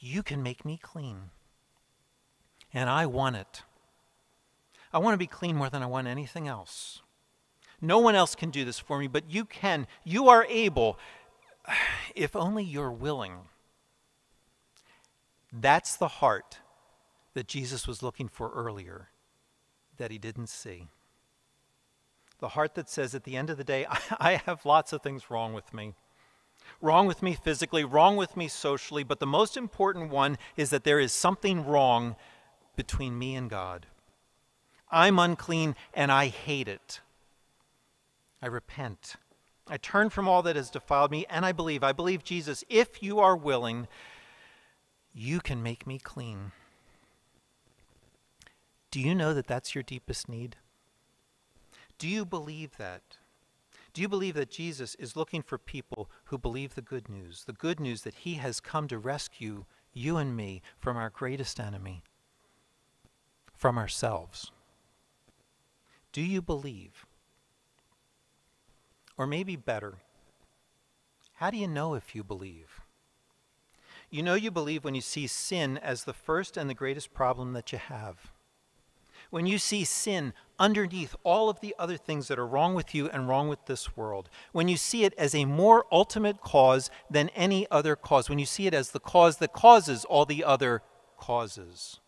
you 0.00 0.22
can 0.22 0.42
make 0.42 0.64
me 0.64 0.78
clean. 0.82 1.30
And 2.72 2.90
I 2.90 3.06
want 3.06 3.36
it. 3.36 3.62
I 4.92 4.98
want 4.98 5.14
to 5.14 5.18
be 5.18 5.28
clean 5.28 5.56
more 5.56 5.70
than 5.70 5.82
I 5.82 5.86
want 5.86 6.08
anything 6.08 6.48
else. 6.48 7.02
No 7.84 7.98
one 7.98 8.14
else 8.14 8.34
can 8.34 8.50
do 8.50 8.64
this 8.64 8.78
for 8.78 8.98
me, 8.98 9.06
but 9.08 9.30
you 9.30 9.44
can. 9.44 9.86
You 10.04 10.28
are 10.28 10.46
able, 10.48 10.98
if 12.14 12.34
only 12.34 12.64
you're 12.64 12.90
willing. 12.90 13.34
That's 15.52 15.96
the 15.96 16.08
heart 16.08 16.58
that 17.34 17.46
Jesus 17.46 17.86
was 17.86 18.02
looking 18.02 18.28
for 18.28 18.50
earlier 18.52 19.08
that 19.98 20.10
he 20.10 20.18
didn't 20.18 20.48
see. 20.48 20.88
The 22.40 22.48
heart 22.48 22.74
that 22.74 22.88
says, 22.88 23.14
at 23.14 23.24
the 23.24 23.36
end 23.36 23.50
of 23.50 23.58
the 23.58 23.64
day, 23.64 23.86
I 24.18 24.42
have 24.46 24.64
lots 24.64 24.92
of 24.92 25.02
things 25.02 25.30
wrong 25.30 25.52
with 25.52 25.72
me. 25.74 25.94
Wrong 26.80 27.06
with 27.06 27.22
me 27.22 27.34
physically, 27.34 27.84
wrong 27.84 28.16
with 28.16 28.36
me 28.36 28.48
socially, 28.48 29.04
but 29.04 29.20
the 29.20 29.26
most 29.26 29.56
important 29.56 30.10
one 30.10 30.38
is 30.56 30.70
that 30.70 30.84
there 30.84 30.98
is 30.98 31.12
something 31.12 31.66
wrong 31.66 32.16
between 32.76 33.18
me 33.18 33.34
and 33.34 33.50
God. 33.50 33.86
I'm 34.90 35.18
unclean 35.18 35.76
and 35.92 36.10
I 36.10 36.28
hate 36.28 36.68
it. 36.68 37.00
I 38.42 38.46
repent. 38.46 39.16
I 39.66 39.76
turn 39.78 40.10
from 40.10 40.28
all 40.28 40.42
that 40.42 40.56
has 40.56 40.70
defiled 40.70 41.10
me 41.10 41.24
and 41.30 41.46
I 41.46 41.52
believe. 41.52 41.82
I 41.82 41.92
believe, 41.92 42.22
Jesus, 42.22 42.64
if 42.68 43.02
you 43.02 43.18
are 43.18 43.36
willing, 43.36 43.88
you 45.14 45.40
can 45.40 45.62
make 45.62 45.86
me 45.86 45.98
clean. 45.98 46.52
Do 48.90 49.00
you 49.00 49.14
know 49.14 49.32
that 49.34 49.46
that's 49.46 49.74
your 49.74 49.82
deepest 49.82 50.28
need? 50.28 50.56
Do 51.98 52.08
you 52.08 52.24
believe 52.24 52.76
that? 52.76 53.18
Do 53.92 54.02
you 54.02 54.08
believe 54.08 54.34
that 54.34 54.50
Jesus 54.50 54.96
is 54.96 55.16
looking 55.16 55.42
for 55.42 55.56
people 55.56 56.10
who 56.24 56.36
believe 56.36 56.74
the 56.74 56.82
good 56.82 57.08
news, 57.08 57.44
the 57.44 57.52
good 57.52 57.78
news 57.78 58.02
that 58.02 58.14
he 58.14 58.34
has 58.34 58.58
come 58.60 58.88
to 58.88 58.98
rescue 58.98 59.64
you 59.92 60.16
and 60.16 60.36
me 60.36 60.62
from 60.76 60.96
our 60.96 61.10
greatest 61.10 61.60
enemy, 61.60 62.02
from 63.56 63.78
ourselves? 63.78 64.50
Do 66.12 66.20
you 66.20 66.42
believe? 66.42 67.06
Or 69.16 69.26
maybe 69.26 69.56
better, 69.56 69.98
how 71.34 71.50
do 71.50 71.56
you 71.56 71.68
know 71.68 71.94
if 71.94 72.14
you 72.14 72.24
believe? 72.24 72.80
You 74.10 74.22
know 74.22 74.34
you 74.34 74.50
believe 74.50 74.84
when 74.84 74.94
you 74.94 75.00
see 75.00 75.26
sin 75.26 75.78
as 75.78 76.04
the 76.04 76.12
first 76.12 76.56
and 76.56 76.70
the 76.70 76.74
greatest 76.74 77.12
problem 77.12 77.52
that 77.52 77.72
you 77.72 77.78
have. 77.78 78.32
When 79.30 79.46
you 79.46 79.58
see 79.58 79.84
sin 79.84 80.32
underneath 80.58 81.16
all 81.24 81.48
of 81.48 81.60
the 81.60 81.74
other 81.78 81.96
things 81.96 82.28
that 82.28 82.38
are 82.38 82.46
wrong 82.46 82.74
with 82.74 82.94
you 82.94 83.08
and 83.08 83.28
wrong 83.28 83.48
with 83.48 83.66
this 83.66 83.96
world, 83.96 84.28
when 84.52 84.68
you 84.68 84.76
see 84.76 85.04
it 85.04 85.14
as 85.18 85.34
a 85.34 85.44
more 85.44 85.86
ultimate 85.90 86.40
cause 86.40 86.90
than 87.10 87.30
any 87.30 87.68
other 87.70 87.96
cause, 87.96 88.28
when 88.28 88.38
you 88.38 88.46
see 88.46 88.68
it 88.68 88.74
as 88.74 88.90
the 88.90 89.00
cause 89.00 89.38
that 89.38 89.52
causes 89.52 90.04
all 90.04 90.24
the 90.24 90.44
other 90.44 90.82
causes, 91.18 91.98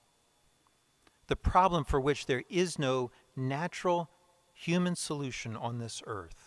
the 1.27 1.37
problem 1.37 1.83
for 1.83 2.01
which 2.01 2.27
there 2.27 2.45
is 2.49 2.79
no 2.79 3.11
natural 3.35 4.09
human 4.53 4.95
solution 4.95 5.57
on 5.57 5.79
this 5.79 6.03
earth, 6.07 6.46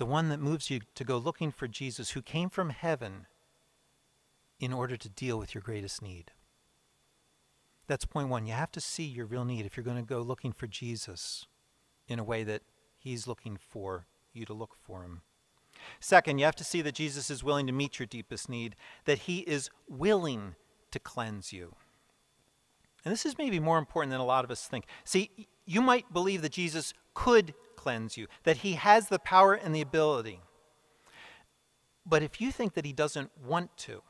the 0.00 0.06
one 0.06 0.30
that 0.30 0.40
moves 0.40 0.70
you 0.70 0.80
to 0.94 1.04
go 1.04 1.18
looking 1.18 1.52
for 1.52 1.68
Jesus, 1.68 2.12
who 2.12 2.22
came 2.22 2.48
from 2.48 2.70
heaven 2.70 3.26
in 4.58 4.72
order 4.72 4.96
to 4.96 5.10
deal 5.10 5.38
with 5.38 5.54
your 5.54 5.60
greatest 5.60 6.00
need. 6.00 6.30
That's 7.86 8.06
point 8.06 8.30
one. 8.30 8.46
You 8.46 8.54
have 8.54 8.72
to 8.72 8.80
see 8.80 9.04
your 9.04 9.26
real 9.26 9.44
need 9.44 9.66
if 9.66 9.76
you're 9.76 9.84
going 9.84 9.98
to 9.98 10.02
go 10.02 10.22
looking 10.22 10.52
for 10.52 10.66
Jesus 10.66 11.44
in 12.08 12.18
a 12.18 12.24
way 12.24 12.44
that 12.44 12.62
He's 12.98 13.26
looking 13.26 13.58
for 13.58 14.06
you 14.32 14.46
to 14.46 14.54
look 14.54 14.74
for 14.82 15.02
Him. 15.02 15.20
Second, 16.00 16.38
you 16.38 16.46
have 16.46 16.56
to 16.56 16.64
see 16.64 16.80
that 16.80 16.94
Jesus 16.94 17.28
is 17.28 17.44
willing 17.44 17.66
to 17.66 17.72
meet 17.72 17.98
your 17.98 18.06
deepest 18.06 18.48
need, 18.48 18.76
that 19.04 19.18
He 19.18 19.40
is 19.40 19.68
willing 19.86 20.54
to 20.92 20.98
cleanse 20.98 21.52
you. 21.52 21.74
And 23.04 23.12
this 23.12 23.26
is 23.26 23.36
maybe 23.36 23.60
more 23.60 23.76
important 23.76 24.12
than 24.12 24.20
a 24.20 24.24
lot 24.24 24.46
of 24.46 24.50
us 24.50 24.66
think. 24.66 24.86
See, 25.04 25.46
you 25.66 25.82
might 25.82 26.10
believe 26.10 26.40
that 26.40 26.52
Jesus 26.52 26.94
could 27.12 27.52
cleanse 27.80 28.16
you, 28.16 28.26
that 28.44 28.58
He 28.58 28.74
has 28.74 29.08
the 29.08 29.18
power 29.18 29.54
and 29.54 29.74
the 29.74 29.80
ability. 29.80 30.40
But 32.04 32.22
if 32.22 32.40
you 32.40 32.52
think 32.52 32.74
that 32.74 32.84
He 32.84 32.92
doesn't 32.92 33.30
want 33.44 33.76
to, 33.78 34.02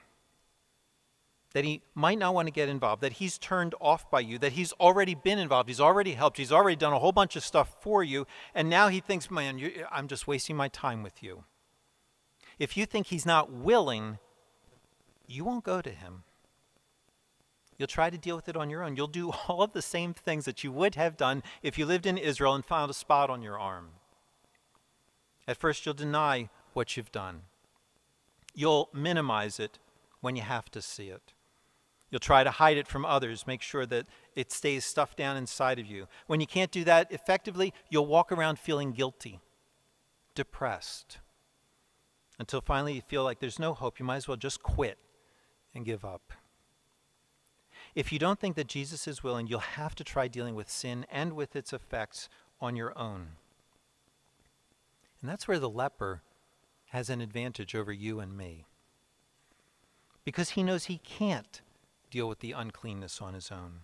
that 1.52 1.64
he 1.64 1.82
might 1.94 2.18
not 2.18 2.34
want 2.34 2.46
to 2.46 2.52
get 2.52 2.68
involved, 2.68 3.02
that 3.02 3.14
he's 3.14 3.38
turned 3.38 3.74
off 3.80 4.10
by 4.10 4.20
you, 4.20 4.38
that 4.38 4.52
he's 4.52 4.72
already 4.74 5.14
been 5.14 5.38
involved, 5.38 5.68
he's 5.68 5.80
already 5.80 6.12
helped, 6.12 6.38
he's 6.38 6.52
already 6.52 6.76
done 6.76 6.92
a 6.92 6.98
whole 6.98 7.12
bunch 7.12 7.34
of 7.34 7.44
stuff 7.44 7.76
for 7.80 8.04
you, 8.04 8.26
and 8.54 8.70
now 8.70 8.88
he 8.88 9.00
thinks, 9.00 9.30
man, 9.30 9.60
I'm 9.90 10.06
just 10.06 10.28
wasting 10.28 10.56
my 10.56 10.68
time 10.68 11.02
with 11.02 11.22
you. 11.22 11.44
If 12.58 12.76
you 12.76 12.86
think 12.86 13.08
he's 13.08 13.26
not 13.26 13.50
willing, 13.50 14.18
you 15.26 15.44
won't 15.44 15.64
go 15.64 15.82
to 15.82 15.90
him. 15.90 16.24
You'll 17.80 17.86
try 17.86 18.10
to 18.10 18.18
deal 18.18 18.36
with 18.36 18.46
it 18.46 18.58
on 18.58 18.68
your 18.68 18.84
own. 18.84 18.94
You'll 18.94 19.06
do 19.06 19.30
all 19.48 19.62
of 19.62 19.72
the 19.72 19.80
same 19.80 20.12
things 20.12 20.44
that 20.44 20.62
you 20.62 20.70
would 20.70 20.96
have 20.96 21.16
done 21.16 21.42
if 21.62 21.78
you 21.78 21.86
lived 21.86 22.04
in 22.04 22.18
Israel 22.18 22.54
and 22.54 22.62
found 22.62 22.90
a 22.90 22.94
spot 22.94 23.30
on 23.30 23.40
your 23.40 23.58
arm. 23.58 23.88
At 25.48 25.56
first, 25.56 25.86
you'll 25.86 25.94
deny 25.94 26.50
what 26.74 26.94
you've 26.94 27.10
done. 27.10 27.40
You'll 28.54 28.90
minimize 28.92 29.58
it 29.58 29.78
when 30.20 30.36
you 30.36 30.42
have 30.42 30.70
to 30.72 30.82
see 30.82 31.08
it. 31.08 31.32
You'll 32.10 32.18
try 32.18 32.44
to 32.44 32.50
hide 32.50 32.76
it 32.76 32.86
from 32.86 33.06
others, 33.06 33.46
make 33.46 33.62
sure 33.62 33.86
that 33.86 34.06
it 34.36 34.52
stays 34.52 34.84
stuffed 34.84 35.16
down 35.16 35.38
inside 35.38 35.78
of 35.78 35.86
you. 35.86 36.06
When 36.26 36.40
you 36.40 36.46
can't 36.46 36.70
do 36.70 36.84
that 36.84 37.10
effectively, 37.10 37.72
you'll 37.88 38.06
walk 38.06 38.30
around 38.30 38.58
feeling 38.58 38.92
guilty, 38.92 39.40
depressed, 40.34 41.16
until 42.38 42.60
finally 42.60 42.92
you 42.92 43.00
feel 43.00 43.24
like 43.24 43.38
there's 43.40 43.58
no 43.58 43.72
hope. 43.72 43.98
You 43.98 44.04
might 44.04 44.16
as 44.16 44.28
well 44.28 44.36
just 44.36 44.62
quit 44.62 44.98
and 45.74 45.86
give 45.86 46.04
up. 46.04 46.34
If 47.94 48.12
you 48.12 48.18
don't 48.18 48.38
think 48.38 48.56
that 48.56 48.68
Jesus 48.68 49.08
is 49.08 49.22
willing, 49.22 49.46
you'll 49.46 49.60
have 49.60 49.94
to 49.96 50.04
try 50.04 50.28
dealing 50.28 50.54
with 50.54 50.70
sin 50.70 51.06
and 51.10 51.32
with 51.32 51.56
its 51.56 51.72
effects 51.72 52.28
on 52.60 52.76
your 52.76 52.96
own. 52.96 53.28
And 55.20 55.30
that's 55.30 55.48
where 55.48 55.58
the 55.58 55.68
leper 55.68 56.22
has 56.90 57.10
an 57.10 57.20
advantage 57.20 57.74
over 57.74 57.92
you 57.92 58.20
and 58.20 58.36
me. 58.36 58.66
Because 60.24 60.50
he 60.50 60.62
knows 60.62 60.84
he 60.84 60.98
can't 60.98 61.60
deal 62.10 62.28
with 62.28 62.40
the 62.40 62.52
uncleanness 62.52 63.20
on 63.20 63.34
his 63.34 63.50
own. 63.50 63.80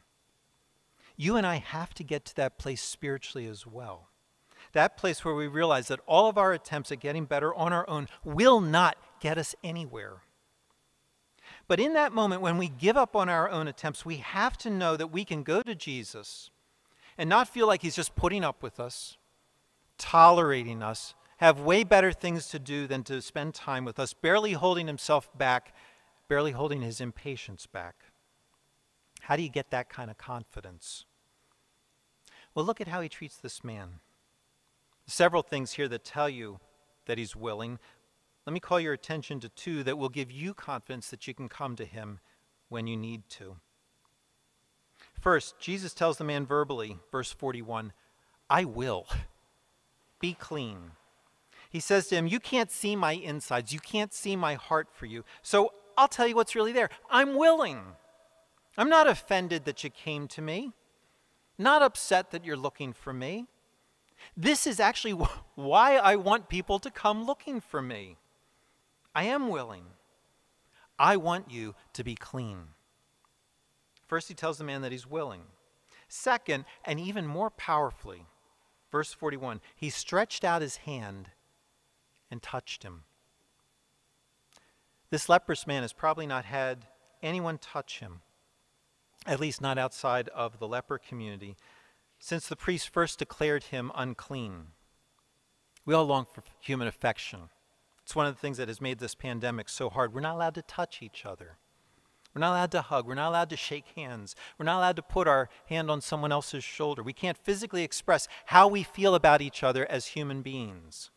You 1.16 1.36
and 1.36 1.46
I 1.46 1.56
have 1.56 1.94
to 1.94 2.04
get 2.04 2.24
to 2.26 2.36
that 2.36 2.58
place 2.58 2.82
spiritually 2.82 3.46
as 3.46 3.66
well. 3.66 4.08
That 4.72 4.96
place 4.96 5.24
where 5.24 5.34
we 5.34 5.46
realize 5.46 5.88
that 5.88 6.00
all 6.06 6.28
of 6.28 6.36
our 6.36 6.52
attempts 6.52 6.92
at 6.92 7.00
getting 7.00 7.24
better 7.24 7.54
on 7.54 7.72
our 7.72 7.88
own 7.88 8.08
will 8.24 8.60
not 8.60 8.96
get 9.20 9.38
us 9.38 9.54
anywhere. 9.64 10.22
But 11.68 11.80
in 11.80 11.94
that 11.94 12.12
moment, 12.12 12.42
when 12.42 12.58
we 12.58 12.68
give 12.68 12.96
up 12.96 13.16
on 13.16 13.28
our 13.28 13.48
own 13.50 13.66
attempts, 13.66 14.04
we 14.04 14.16
have 14.18 14.56
to 14.58 14.70
know 14.70 14.96
that 14.96 15.08
we 15.08 15.24
can 15.24 15.42
go 15.42 15.62
to 15.62 15.74
Jesus 15.74 16.50
and 17.18 17.28
not 17.28 17.48
feel 17.48 17.66
like 17.66 17.82
he's 17.82 17.96
just 17.96 18.14
putting 18.14 18.44
up 18.44 18.62
with 18.62 18.78
us, 18.78 19.16
tolerating 19.98 20.82
us, 20.82 21.14
have 21.38 21.60
way 21.60 21.84
better 21.84 22.12
things 22.12 22.48
to 22.48 22.58
do 22.58 22.86
than 22.86 23.02
to 23.04 23.20
spend 23.20 23.54
time 23.54 23.84
with 23.84 23.98
us, 23.98 24.14
barely 24.14 24.52
holding 24.52 24.86
himself 24.86 25.28
back, 25.36 25.74
barely 26.28 26.52
holding 26.52 26.82
his 26.82 27.00
impatience 27.00 27.66
back. 27.66 27.96
How 29.22 29.36
do 29.36 29.42
you 29.42 29.48
get 29.48 29.70
that 29.70 29.88
kind 29.88 30.10
of 30.10 30.16
confidence? 30.16 31.04
Well, 32.54 32.64
look 32.64 32.80
at 32.80 32.88
how 32.88 33.00
he 33.00 33.08
treats 33.08 33.36
this 33.36 33.64
man. 33.64 34.00
Several 35.06 35.42
things 35.42 35.72
here 35.72 35.88
that 35.88 36.04
tell 36.04 36.28
you 36.28 36.58
that 37.06 37.18
he's 37.18 37.36
willing. 37.36 37.78
Let 38.46 38.52
me 38.52 38.60
call 38.60 38.78
your 38.78 38.92
attention 38.92 39.40
to 39.40 39.48
two 39.48 39.82
that 39.82 39.98
will 39.98 40.08
give 40.08 40.30
you 40.30 40.54
confidence 40.54 41.10
that 41.10 41.26
you 41.26 41.34
can 41.34 41.48
come 41.48 41.74
to 41.76 41.84
him 41.84 42.20
when 42.68 42.86
you 42.86 42.96
need 42.96 43.28
to. 43.30 43.56
First, 45.20 45.58
Jesus 45.58 45.92
tells 45.92 46.18
the 46.18 46.24
man 46.24 46.46
verbally, 46.46 46.98
verse 47.10 47.32
41, 47.32 47.92
I 48.48 48.64
will. 48.64 49.06
Be 50.20 50.32
clean. 50.32 50.92
He 51.68 51.80
says 51.80 52.06
to 52.08 52.14
him, 52.14 52.28
You 52.28 52.38
can't 52.38 52.70
see 52.70 52.94
my 52.94 53.12
insides. 53.12 53.72
You 53.72 53.80
can't 53.80 54.14
see 54.14 54.36
my 54.36 54.54
heart 54.54 54.88
for 54.92 55.06
you. 55.06 55.24
So 55.42 55.72
I'll 55.98 56.08
tell 56.08 56.28
you 56.28 56.36
what's 56.36 56.54
really 56.54 56.72
there. 56.72 56.90
I'm 57.10 57.36
willing. 57.36 57.80
I'm 58.78 58.88
not 58.88 59.08
offended 59.08 59.64
that 59.64 59.82
you 59.82 59.90
came 59.90 60.28
to 60.28 60.42
me, 60.42 60.72
not 61.58 61.82
upset 61.82 62.30
that 62.30 62.44
you're 62.44 62.56
looking 62.56 62.92
for 62.92 63.12
me. 63.12 63.46
This 64.36 64.66
is 64.66 64.78
actually 64.78 65.12
why 65.56 65.96
I 65.96 66.14
want 66.14 66.48
people 66.48 66.78
to 66.78 66.90
come 66.90 67.24
looking 67.24 67.60
for 67.60 67.82
me. 67.82 68.16
I 69.16 69.24
am 69.24 69.48
willing. 69.48 69.86
I 70.98 71.16
want 71.16 71.50
you 71.50 71.74
to 71.94 72.04
be 72.04 72.14
clean. 72.14 72.68
First, 74.06 74.28
he 74.28 74.34
tells 74.34 74.58
the 74.58 74.64
man 74.64 74.82
that 74.82 74.92
he's 74.92 75.06
willing. 75.06 75.42
Second, 76.06 76.66
and 76.84 77.00
even 77.00 77.26
more 77.26 77.50
powerfully, 77.50 78.26
verse 78.92 79.12
41, 79.12 79.60
he 79.74 79.90
stretched 79.90 80.44
out 80.44 80.62
his 80.62 80.76
hand 80.76 81.30
and 82.30 82.40
touched 82.40 82.84
him. 82.84 83.02
This 85.10 85.28
leprous 85.28 85.66
man 85.66 85.82
has 85.82 85.92
probably 85.92 86.26
not 86.26 86.44
had 86.44 86.86
anyone 87.22 87.58
touch 87.58 87.98
him 87.98 88.20
at 89.26 89.40
least 89.40 89.60
not 89.60 89.78
outside 89.78 90.28
of 90.28 90.58
the 90.58 90.68
leper 90.68 90.98
community, 90.98 91.56
since 92.18 92.46
the 92.46 92.56
priest 92.56 92.88
first 92.88 93.18
declared 93.18 93.64
him 93.64 93.90
unclean. 93.94 94.68
We 95.84 95.94
all 95.94 96.04
long 96.04 96.26
for 96.32 96.42
human 96.60 96.88
affection. 96.88 97.50
It's 98.06 98.14
one 98.14 98.26
of 98.26 98.36
the 98.36 98.40
things 98.40 98.58
that 98.58 98.68
has 98.68 98.80
made 98.80 99.00
this 99.00 99.16
pandemic 99.16 99.68
so 99.68 99.90
hard. 99.90 100.14
We're 100.14 100.20
not 100.20 100.36
allowed 100.36 100.54
to 100.54 100.62
touch 100.62 101.02
each 101.02 101.26
other. 101.26 101.56
We're 102.32 102.38
not 102.38 102.52
allowed 102.52 102.70
to 102.70 102.82
hug. 102.82 103.04
We're 103.04 103.14
not 103.16 103.30
allowed 103.30 103.50
to 103.50 103.56
shake 103.56 103.86
hands. 103.96 104.36
We're 104.56 104.64
not 104.66 104.78
allowed 104.78 104.94
to 104.94 105.02
put 105.02 105.26
our 105.26 105.48
hand 105.68 105.90
on 105.90 106.00
someone 106.00 106.30
else's 106.30 106.62
shoulder. 106.62 107.02
We 107.02 107.12
can't 107.12 107.36
physically 107.36 107.82
express 107.82 108.28
how 108.44 108.68
we 108.68 108.84
feel 108.84 109.16
about 109.16 109.42
each 109.42 109.64
other 109.64 109.90
as 109.90 110.06
human 110.06 110.42
beings. 110.42 111.10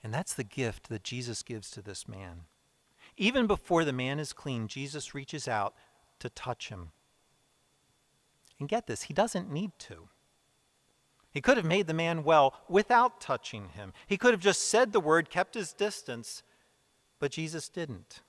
And 0.00 0.14
that's 0.14 0.32
the 0.32 0.44
gift 0.44 0.88
that 0.90 1.02
Jesus 1.02 1.42
gives 1.42 1.72
to 1.72 1.82
this 1.82 2.06
man. 2.06 2.42
Even 3.16 3.48
before 3.48 3.84
the 3.84 3.92
man 3.92 4.20
is 4.20 4.32
clean, 4.32 4.68
Jesus 4.68 5.12
reaches 5.12 5.48
out 5.48 5.74
to 6.20 6.30
touch 6.30 6.68
him. 6.68 6.92
And 8.60 8.68
get 8.68 8.86
this, 8.86 9.02
he 9.02 9.12
doesn't 9.12 9.50
need 9.50 9.72
to. 9.80 10.08
He 11.32 11.40
could 11.40 11.56
have 11.56 11.66
made 11.66 11.86
the 11.86 11.94
man 11.94 12.24
well 12.24 12.54
without 12.68 13.20
touching 13.20 13.70
him. 13.70 13.92
He 14.06 14.18
could 14.18 14.32
have 14.32 14.40
just 14.40 14.68
said 14.68 14.92
the 14.92 15.00
word, 15.00 15.30
kept 15.30 15.54
his 15.54 15.72
distance, 15.72 16.42
but 17.18 17.32
Jesus 17.32 17.68
didn't. 17.68 18.20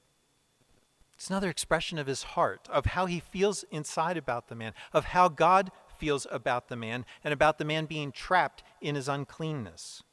It's 1.14 1.30
another 1.30 1.50
expression 1.50 1.98
of 1.98 2.08
his 2.08 2.24
heart, 2.24 2.68
of 2.72 2.88
how 2.88 3.06
he 3.06 3.20
feels 3.20 3.64
inside 3.72 4.18
about 4.18 4.48
the 4.48 4.56
man, 4.56 4.74
of 4.94 5.06
how 5.06 5.28
God 5.28 5.72
feels 5.98 6.26
about 6.32 6.70
the 6.70 6.76
man, 6.76 7.06
and 7.24 7.34
about 7.34 7.58
the 7.58 7.66
man 7.66 7.86
being 7.86 8.12
trapped 8.12 8.64
in 8.82 8.96
his 8.96 9.10
uncleanness. 9.10 10.04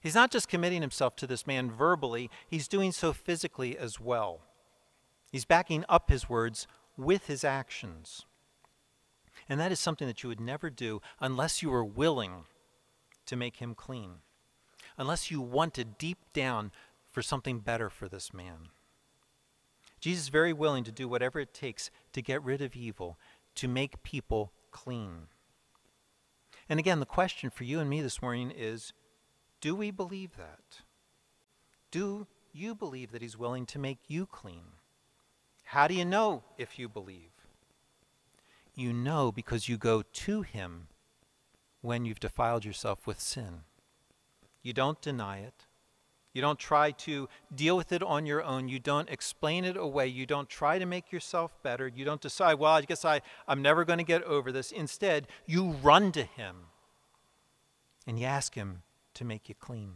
He's 0.00 0.14
not 0.14 0.30
just 0.30 0.48
committing 0.48 0.80
himself 0.80 1.16
to 1.16 1.26
this 1.26 1.46
man 1.46 1.70
verbally, 1.70 2.30
he's 2.48 2.68
doing 2.68 2.92
so 2.92 3.12
physically 3.12 3.76
as 3.76 4.00
well. 4.00 4.40
He's 5.30 5.44
backing 5.44 5.84
up 5.88 6.10
his 6.10 6.28
words 6.28 6.66
with 6.96 7.26
his 7.26 7.44
actions. 7.44 8.24
And 9.50 9.60
that 9.60 9.72
is 9.72 9.78
something 9.80 10.06
that 10.06 10.22
you 10.22 10.30
would 10.30 10.40
never 10.40 10.70
do 10.70 11.02
unless 11.20 11.60
you 11.60 11.68
were 11.68 11.84
willing 11.84 12.44
to 13.26 13.36
make 13.36 13.56
him 13.56 13.74
clean, 13.74 14.20
unless 14.96 15.30
you 15.30 15.42
wanted 15.42 15.98
deep 15.98 16.18
down 16.32 16.72
for 17.10 17.20
something 17.20 17.58
better 17.58 17.90
for 17.90 18.08
this 18.08 18.32
man. 18.32 18.68
Jesus 20.00 20.24
is 20.24 20.28
very 20.28 20.54
willing 20.54 20.84
to 20.84 20.92
do 20.92 21.08
whatever 21.08 21.40
it 21.40 21.52
takes 21.52 21.90
to 22.12 22.22
get 22.22 22.42
rid 22.42 22.62
of 22.62 22.74
evil, 22.74 23.18
to 23.56 23.68
make 23.68 24.02
people 24.02 24.52
clean. 24.70 25.26
And 26.68 26.78
again, 26.78 27.00
the 27.00 27.04
question 27.04 27.50
for 27.50 27.64
you 27.64 27.80
and 27.80 27.90
me 27.90 28.00
this 28.00 28.22
morning 28.22 28.50
is 28.56 28.94
do 29.60 29.74
we 29.74 29.90
believe 29.90 30.36
that? 30.36 30.82
Do 31.90 32.26
you 32.52 32.74
believe 32.74 33.12
that 33.12 33.22
He's 33.22 33.36
willing 33.38 33.66
to 33.66 33.78
make 33.78 33.98
you 34.08 34.26
clean. 34.26 34.64
How 35.64 35.86
do 35.86 35.94
you 35.94 36.04
know 36.04 36.42
if 36.58 36.78
you 36.78 36.88
believe? 36.88 37.39
You 38.74 38.92
know 38.92 39.32
because 39.32 39.68
you 39.68 39.76
go 39.76 40.02
to 40.02 40.42
Him 40.42 40.88
when 41.80 42.04
you've 42.04 42.20
defiled 42.20 42.64
yourself 42.64 43.06
with 43.06 43.20
sin. 43.20 43.62
You 44.62 44.72
don't 44.72 45.00
deny 45.00 45.38
it. 45.38 45.66
You 46.32 46.40
don't 46.40 46.58
try 46.58 46.92
to 46.92 47.28
deal 47.52 47.76
with 47.76 47.90
it 47.90 48.02
on 48.02 48.24
your 48.24 48.42
own. 48.42 48.68
You 48.68 48.78
don't 48.78 49.10
explain 49.10 49.64
it 49.64 49.76
away. 49.76 50.06
You 50.06 50.26
don't 50.26 50.48
try 50.48 50.78
to 50.78 50.86
make 50.86 51.10
yourself 51.10 51.60
better. 51.62 51.88
You 51.88 52.04
don't 52.04 52.20
decide, 52.20 52.54
well, 52.54 52.74
I 52.74 52.82
guess 52.82 53.04
I, 53.04 53.20
I'm 53.48 53.62
never 53.62 53.84
going 53.84 53.98
to 53.98 54.04
get 54.04 54.22
over 54.22 54.52
this. 54.52 54.70
Instead, 54.70 55.26
you 55.46 55.70
run 55.82 56.12
to 56.12 56.22
Him 56.22 56.66
and 58.06 58.18
you 58.18 58.26
ask 58.26 58.54
Him 58.54 58.82
to 59.14 59.24
make 59.24 59.48
you 59.48 59.56
clean. 59.56 59.94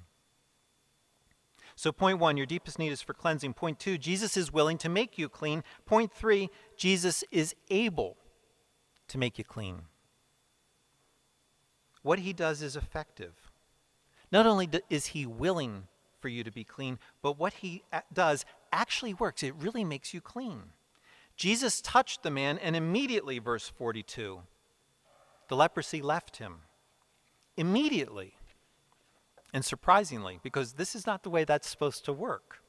So, 1.77 1.93
point 1.93 2.19
one, 2.19 2.37
your 2.37 2.47
deepest 2.47 2.79
need 2.79 2.93
is 2.93 3.03
for 3.03 3.15
cleansing. 3.15 3.55
Point 3.55 3.79
two, 3.79 3.99
Jesus 3.99 4.37
is 4.37 4.53
willing 4.53 4.79
to 4.79 4.89
make 4.89 5.19
you 5.19 5.29
clean. 5.29 5.63
Point 5.87 6.13
three, 6.13 6.51
Jesus 6.77 7.23
is 7.31 7.55
able 7.71 8.17
to 9.15 9.19
make 9.19 9.39
you 9.39 9.45
clean. 9.45 9.83
What 12.03 12.19
he 12.19 12.33
does 12.33 12.63
is 12.63 12.75
effective. 12.75 13.53
Not 14.33 14.45
only 14.45 14.69
is 14.91 15.07
he 15.07 15.25
willing 15.25 15.85
for 16.19 16.27
you 16.27 16.43
to 16.43 16.51
be 16.51 16.65
clean, 16.65 16.99
but 17.23 17.39
what 17.39 17.55
he 17.55 17.85
does 18.13 18.45
actually 18.73 19.15
works. 19.15 19.45
It 19.45 19.55
really 19.55 19.85
makes 19.85 20.13
you 20.13 20.21
clean. 20.21 20.63
Jesus 21.37 21.81
touched 21.81 22.25
the 22.25 22.31
man, 22.31 22.59
and 22.59 22.75
immediately, 22.75 23.39
verse 23.39 23.69
42, 23.69 24.41
the 25.49 25.57
leprosy 25.57 26.03
left 26.03 26.39
him. 26.39 26.63
Immediately. 27.57 28.35
And 29.53 29.65
surprisingly, 29.65 30.41
because 30.43 30.73
this 30.73 30.97
is 30.97 31.07
not 31.07 31.23
the 31.23 31.31
way 31.31 31.45
that's 31.45 31.69
supposed 31.69 32.05
to 32.07 32.13
work. 32.13 32.65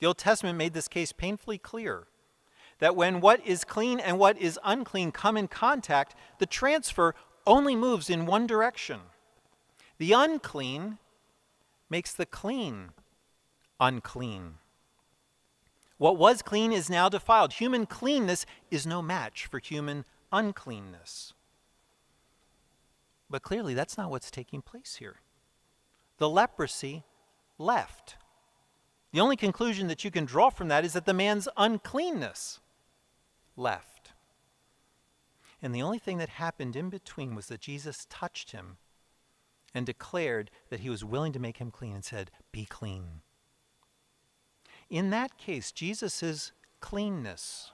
The 0.00 0.08
Old 0.08 0.18
Testament 0.18 0.58
made 0.58 0.74
this 0.74 0.88
case 0.88 1.12
painfully 1.12 1.58
clear 1.58 2.08
that 2.78 2.96
when 2.96 3.20
what 3.20 3.44
is 3.46 3.64
clean 3.64 4.00
and 4.00 4.18
what 4.18 4.38
is 4.38 4.58
unclean 4.64 5.12
come 5.12 5.36
in 5.36 5.48
contact, 5.48 6.14
the 6.38 6.46
transfer 6.46 7.14
only 7.46 7.76
moves 7.76 8.10
in 8.10 8.26
one 8.26 8.46
direction. 8.46 9.00
The 9.98 10.12
unclean 10.12 10.98
makes 11.88 12.12
the 12.12 12.26
clean 12.26 12.90
unclean. 13.78 14.54
What 15.98 16.16
was 16.16 16.42
clean 16.42 16.72
is 16.72 16.90
now 16.90 17.08
defiled. 17.08 17.54
Human 17.54 17.86
cleanness 17.86 18.46
is 18.70 18.86
no 18.86 19.02
match 19.02 19.46
for 19.46 19.60
human 19.60 20.04
uncleanness. 20.32 21.34
But 23.30 23.42
clearly, 23.42 23.74
that's 23.74 23.96
not 23.96 24.10
what's 24.10 24.30
taking 24.30 24.62
place 24.62 24.96
here. 24.96 25.16
The 26.18 26.28
leprosy 26.28 27.04
left. 27.58 28.16
The 29.12 29.20
only 29.20 29.36
conclusion 29.36 29.88
that 29.88 30.04
you 30.04 30.10
can 30.10 30.24
draw 30.24 30.50
from 30.50 30.68
that 30.68 30.84
is 30.84 30.94
that 30.94 31.06
the 31.06 31.14
man's 31.14 31.48
uncleanness 31.56 32.60
left. 33.56 34.12
And 35.60 35.74
the 35.74 35.82
only 35.82 35.98
thing 35.98 36.18
that 36.18 36.28
happened 36.28 36.74
in 36.74 36.90
between 36.90 37.34
was 37.34 37.46
that 37.46 37.60
Jesus 37.60 38.06
touched 38.10 38.50
him 38.50 38.78
and 39.74 39.86
declared 39.86 40.50
that 40.70 40.80
he 40.80 40.90
was 40.90 41.04
willing 41.04 41.32
to 41.32 41.38
make 41.38 41.58
him 41.58 41.70
clean 41.70 41.94
and 41.94 42.04
said, 42.04 42.30
Be 42.50 42.64
clean. 42.64 43.22
In 44.90 45.10
that 45.10 45.38
case, 45.38 45.72
Jesus' 45.72 46.52
cleanness, 46.80 47.70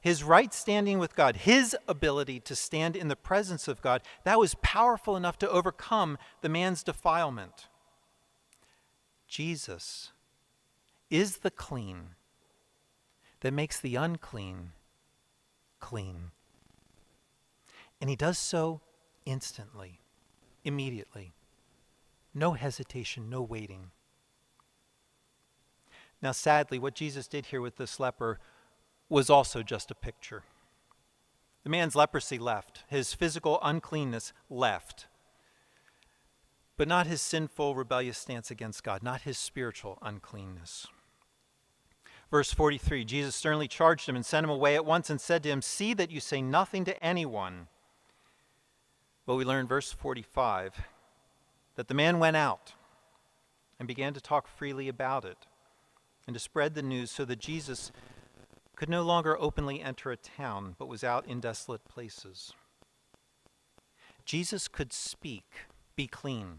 his 0.00 0.22
right 0.22 0.54
standing 0.54 0.98
with 0.98 1.16
God, 1.16 1.36
his 1.36 1.76
ability 1.86 2.40
to 2.40 2.54
stand 2.54 2.96
in 2.96 3.08
the 3.08 3.16
presence 3.16 3.68
of 3.68 3.82
God, 3.82 4.00
that 4.24 4.38
was 4.38 4.54
powerful 4.62 5.16
enough 5.16 5.38
to 5.38 5.50
overcome 5.50 6.16
the 6.40 6.48
man's 6.48 6.82
defilement. 6.82 7.66
Jesus 9.26 10.12
is 11.10 11.38
the 11.38 11.50
clean 11.50 12.14
that 13.40 13.52
makes 13.52 13.80
the 13.80 13.96
unclean 13.96 14.72
clean. 15.80 16.32
And 18.00 18.08
he 18.08 18.16
does 18.16 18.38
so 18.38 18.80
instantly 19.24 20.00
immediately. 20.64 21.32
No 22.34 22.52
hesitation, 22.52 23.28
no 23.28 23.42
waiting. 23.42 23.90
Now, 26.20 26.32
sadly, 26.32 26.78
what 26.78 26.94
Jesus 26.94 27.26
did 27.26 27.46
here 27.46 27.60
with 27.60 27.76
this 27.76 27.98
leper 27.98 28.38
was 29.08 29.30
also 29.30 29.62
just 29.62 29.90
a 29.90 29.94
picture. 29.94 30.42
The 31.64 31.70
man's 31.70 31.96
leprosy 31.96 32.38
left, 32.38 32.84
his 32.88 33.14
physical 33.14 33.58
uncleanness 33.62 34.32
left, 34.48 35.06
but 36.76 36.88
not 36.88 37.06
his 37.06 37.20
sinful, 37.20 37.74
rebellious 37.74 38.18
stance 38.18 38.50
against 38.50 38.84
God, 38.84 39.02
not 39.02 39.22
his 39.22 39.38
spiritual 39.38 39.98
uncleanness. 40.02 40.86
Verse 42.30 42.52
43 42.52 43.04
Jesus 43.04 43.34
sternly 43.34 43.68
charged 43.68 44.08
him 44.08 44.16
and 44.16 44.24
sent 44.24 44.44
him 44.44 44.50
away 44.50 44.74
at 44.74 44.84
once 44.84 45.10
and 45.10 45.20
said 45.20 45.42
to 45.42 45.48
him, 45.48 45.62
See 45.62 45.94
that 45.94 46.10
you 46.10 46.20
say 46.20 46.42
nothing 46.42 46.84
to 46.84 47.04
anyone 47.04 47.68
But 49.26 49.36
we 49.36 49.44
learn 49.44 49.66
verse 49.66 49.92
45 49.92 50.74
that 51.76 51.88
the 51.88 51.94
man 51.94 52.18
went 52.18 52.36
out 52.36 52.74
and 53.78 53.86
began 53.86 54.12
to 54.12 54.20
talk 54.20 54.48
freely 54.48 54.88
about 54.88 55.24
it 55.24 55.46
and 56.26 56.34
to 56.34 56.40
spread 56.40 56.74
the 56.74 56.82
news 56.82 57.10
so 57.10 57.24
that 57.24 57.38
Jesus 57.38 57.92
could 58.76 58.88
no 58.88 59.02
longer 59.02 59.36
openly 59.40 59.80
enter 59.80 60.10
a 60.10 60.16
town, 60.16 60.76
but 60.78 60.88
was 60.88 61.02
out 61.02 61.26
in 61.26 61.40
desolate 61.40 61.84
places. 61.84 62.52
Jesus 64.24 64.68
could 64.68 64.92
speak, 64.92 65.66
be 65.96 66.06
clean. 66.06 66.58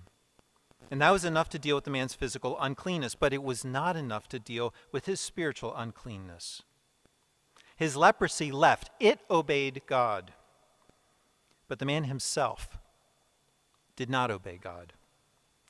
And 0.91 1.01
that 1.01 1.11
was 1.11 1.23
enough 1.23 1.49
to 1.49 1.59
deal 1.59 1.75
with 1.75 1.83
the 1.83 1.91
man's 1.91 2.15
physical 2.15 2.59
uncleanness, 2.59 3.15
but 3.15 3.33
it 3.33 3.43
was 3.43 3.63
not 3.63 3.95
enough 3.95 4.27
to 4.29 4.39
deal 4.39 4.73
with 4.91 5.05
his 5.05 5.19
spiritual 5.19 5.75
uncleanness. 5.75 6.63
His 7.75 7.95
leprosy 7.95 8.51
left, 8.51 8.89
it 8.99 9.19
obeyed 9.29 9.83
God. 9.85 10.33
But 11.67 11.79
the 11.79 11.85
man 11.85 12.05
himself 12.05 12.79
did 13.95 14.09
not 14.09 14.31
obey 14.31 14.59
God. 14.61 14.93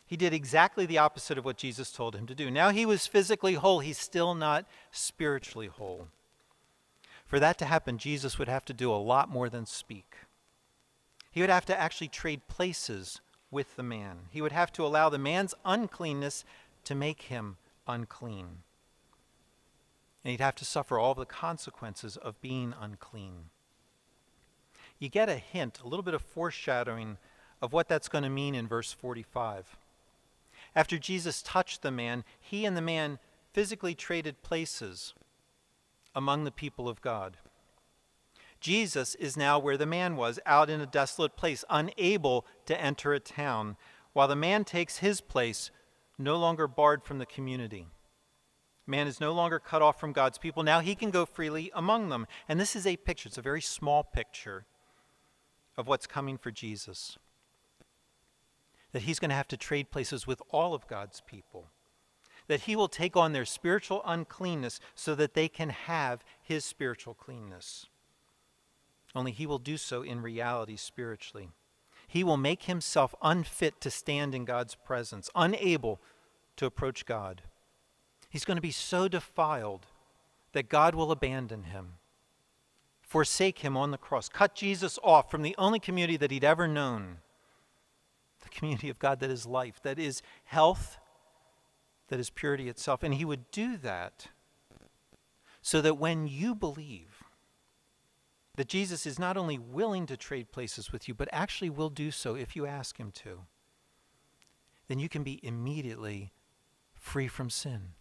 He 0.06 0.18
did 0.18 0.34
exactly 0.34 0.88
the 0.88 0.98
opposite 0.98 1.38
of 1.38 1.46
what 1.46 1.58
Jesus 1.58 1.92
told 1.92 2.16
him 2.16 2.26
to 2.26 2.34
do. 2.34 2.50
Now 2.50 2.70
he 2.70 2.86
was 2.86 3.06
physically 3.06 3.54
whole, 3.54 3.80
he's 3.80 3.98
still 3.98 4.34
not 4.34 4.66
spiritually 4.92 5.68
whole. 5.68 6.08
For 7.28 7.40
that 7.40 7.60
to 7.60 7.66
happen, 7.66 8.00
Jesus 8.00 8.40
would 8.40 8.48
have 8.48 8.66
to 8.66 8.74
do 8.74 8.92
a 8.92 8.96
lot 8.96 9.30
more 9.30 9.50
than 9.50 9.68
speak. 9.68 10.16
He 11.30 11.42
would 11.42 11.52
have 11.52 11.66
to 11.66 11.80
actually 11.80 12.08
trade 12.08 12.48
places 12.48 13.22
with 13.52 13.76
the 13.76 13.84
man. 13.84 14.20
He 14.32 14.42
would 14.42 14.52
have 14.52 14.72
to 14.74 14.86
allow 14.86 15.10
the 15.10 15.18
man's 15.18 15.54
uncleanness 15.66 16.46
to 16.86 16.96
make 16.96 17.24
him 17.24 17.58
unclean. 17.88 18.64
And 20.24 20.32
he'd 20.32 20.40
have 20.40 20.56
to 20.56 20.66
suffer 20.66 21.00
all 21.00 21.16
the 21.16 21.26
consequences 21.26 22.18
of 22.18 22.42
being 22.42 22.74
unclean 22.80 23.50
you 25.00 25.08
get 25.08 25.30
a 25.30 25.38
hint, 25.38 25.80
a 25.84 25.88
little 25.88 26.04
bit 26.04 26.14
of 26.14 26.22
foreshadowing 26.22 27.18
of 27.62 27.74
what 27.74 27.88
that's 27.88 28.10
going 28.10 28.24
to 28.24 28.30
mean 28.30 28.54
in 28.54 28.68
verse 28.68 28.92
45. 28.92 29.78
After 30.76 31.00
Jesus 31.00 31.42
touched 31.42 31.82
the 31.82 31.92
man, 31.92 32.24
he 32.40 32.66
and 32.66 32.78
the 32.78 32.82
man 32.82 33.18
physically 33.54 33.96
traded 33.96 34.44
places 34.44 35.14
among 36.14 36.44
the 36.44 36.52
people 36.52 36.88
of 36.88 37.02
God. 37.02 37.38
Jesus 38.60 39.16
is 39.16 39.38
now 39.38 39.58
where 39.58 39.78
the 39.78 39.86
man 39.86 40.16
was, 40.16 40.40
out 40.46 40.70
in 40.70 40.82
a 40.82 40.86
desolate 40.86 41.38
place, 41.38 41.64
unable 41.70 42.46
to 42.66 42.80
enter 42.80 43.14
a 43.14 43.20
town, 43.20 43.78
while 44.14 44.28
the 44.28 44.36
man 44.36 44.66
takes 44.66 44.98
his 44.98 45.22
place, 45.22 45.72
no 46.18 46.38
longer 46.38 46.68
barred 46.68 47.04
from 47.04 47.20
the 47.20 47.26
community. 47.26 47.88
Man 48.86 49.08
is 49.08 49.22
no 49.22 49.32
longer 49.32 49.60
cut 49.60 49.84
off 49.84 50.00
from 50.00 50.14
God's 50.14 50.40
people. 50.40 50.64
Now 50.64 50.80
he 50.80 50.96
can 50.96 51.12
go 51.12 51.26
freely 51.26 51.72
among 51.76 52.10
them. 52.10 52.26
And 52.48 52.60
this 52.60 52.76
is 52.76 52.88
a 52.88 52.98
picture, 52.98 53.28
it's 53.28 53.38
a 53.38 53.42
very 53.44 53.62
small 53.62 54.04
picture 54.04 54.66
of 55.78 55.88
what's 55.88 56.08
coming 56.08 56.40
for 56.40 56.50
Jesus. 56.50 57.18
That 58.92 59.04
he's 59.04 59.20
going 59.20 59.30
to 59.30 59.36
have 59.36 59.48
to 59.50 59.58
trade 59.58 59.92
places 59.92 60.26
with 60.26 60.42
all 60.50 60.74
of 60.74 60.88
God's 60.88 61.22
people. 61.22 61.68
That 62.48 62.62
he 62.62 62.76
will 62.76 62.88
take 62.88 63.16
on 63.16 63.32
their 63.32 63.46
spiritual 63.46 64.02
uncleanness 64.06 64.80
so 64.96 65.14
that 65.14 65.36
they 65.36 65.48
can 65.48 65.70
have 65.70 66.24
his 66.42 66.66
spiritual 66.66 67.14
cleanness. 67.14 67.86
Only 69.16 69.32
he 69.32 69.46
will 69.46 69.60
do 69.60 69.78
so 69.78 70.02
in 70.02 70.22
reality 70.22 70.76
spiritually. 70.76 71.50
He 72.08 72.24
will 72.24 72.38
make 72.38 72.64
himself 72.64 73.14
unfit 73.22 73.82
to 73.82 73.92
stand 73.92 74.34
in 74.34 74.46
God's 74.46 74.76
presence, 74.76 75.30
unable 75.36 76.00
to 76.58 76.66
approach 76.66 77.06
God. 77.06 77.44
He's 78.30 78.46
going 78.46 78.58
to 78.58 78.62
be 78.62 78.72
so 78.72 79.08
defiled 79.08 79.88
that 80.54 80.70
God 80.70 80.96
will 80.96 81.12
abandon 81.12 81.64
him 81.64 81.94
forsake 83.10 83.60
him 83.60 83.76
on 83.76 83.90
the 83.90 83.98
cross, 83.98 84.30
cut 84.30 84.54
Jesus 84.54 85.00
off 85.04 85.32
from 85.32 85.42
the 85.42 85.56
only 85.58 85.80
community 85.80 86.16
that 86.16 86.30
he'd 86.30 86.44
ever 86.44 86.68
known 86.68 87.18
the 88.44 88.50
community 88.50 88.88
of 88.88 89.00
God 89.00 89.20
that 89.20 89.32
is 89.32 89.48
life, 89.48 89.82
that 89.82 89.98
is 89.98 90.22
health, 90.44 91.00
that 92.10 92.20
is 92.20 92.30
purity 92.30 92.70
itself. 92.70 93.02
And 93.02 93.16
he 93.16 93.26
would 93.26 93.50
do 93.50 93.78
that 93.78 94.28
so 95.62 95.82
that 95.82 95.98
when 95.98 96.28
you 96.28 96.54
believe 96.54 97.19
that 98.60 98.68
Jesus 98.68 99.06
is 99.06 99.18
not 99.18 99.38
only 99.38 99.58
willing 99.58 100.06
to 100.06 100.18
trade 100.18 100.52
places 100.52 100.92
with 100.92 101.08
you, 101.08 101.14
but 101.14 101.30
actually 101.32 101.70
will 101.70 101.90
do 101.90 102.12
so 102.12 102.36
if 102.36 102.58
you 102.58 102.66
ask 102.66 102.98
him 102.98 103.10
to, 103.10 103.46
then 104.90 105.00
you 105.00 105.08
can 105.08 105.24
be 105.24 105.40
immediately 105.42 106.34
free 106.94 107.30
from 107.30 107.50
sin. 107.50 107.94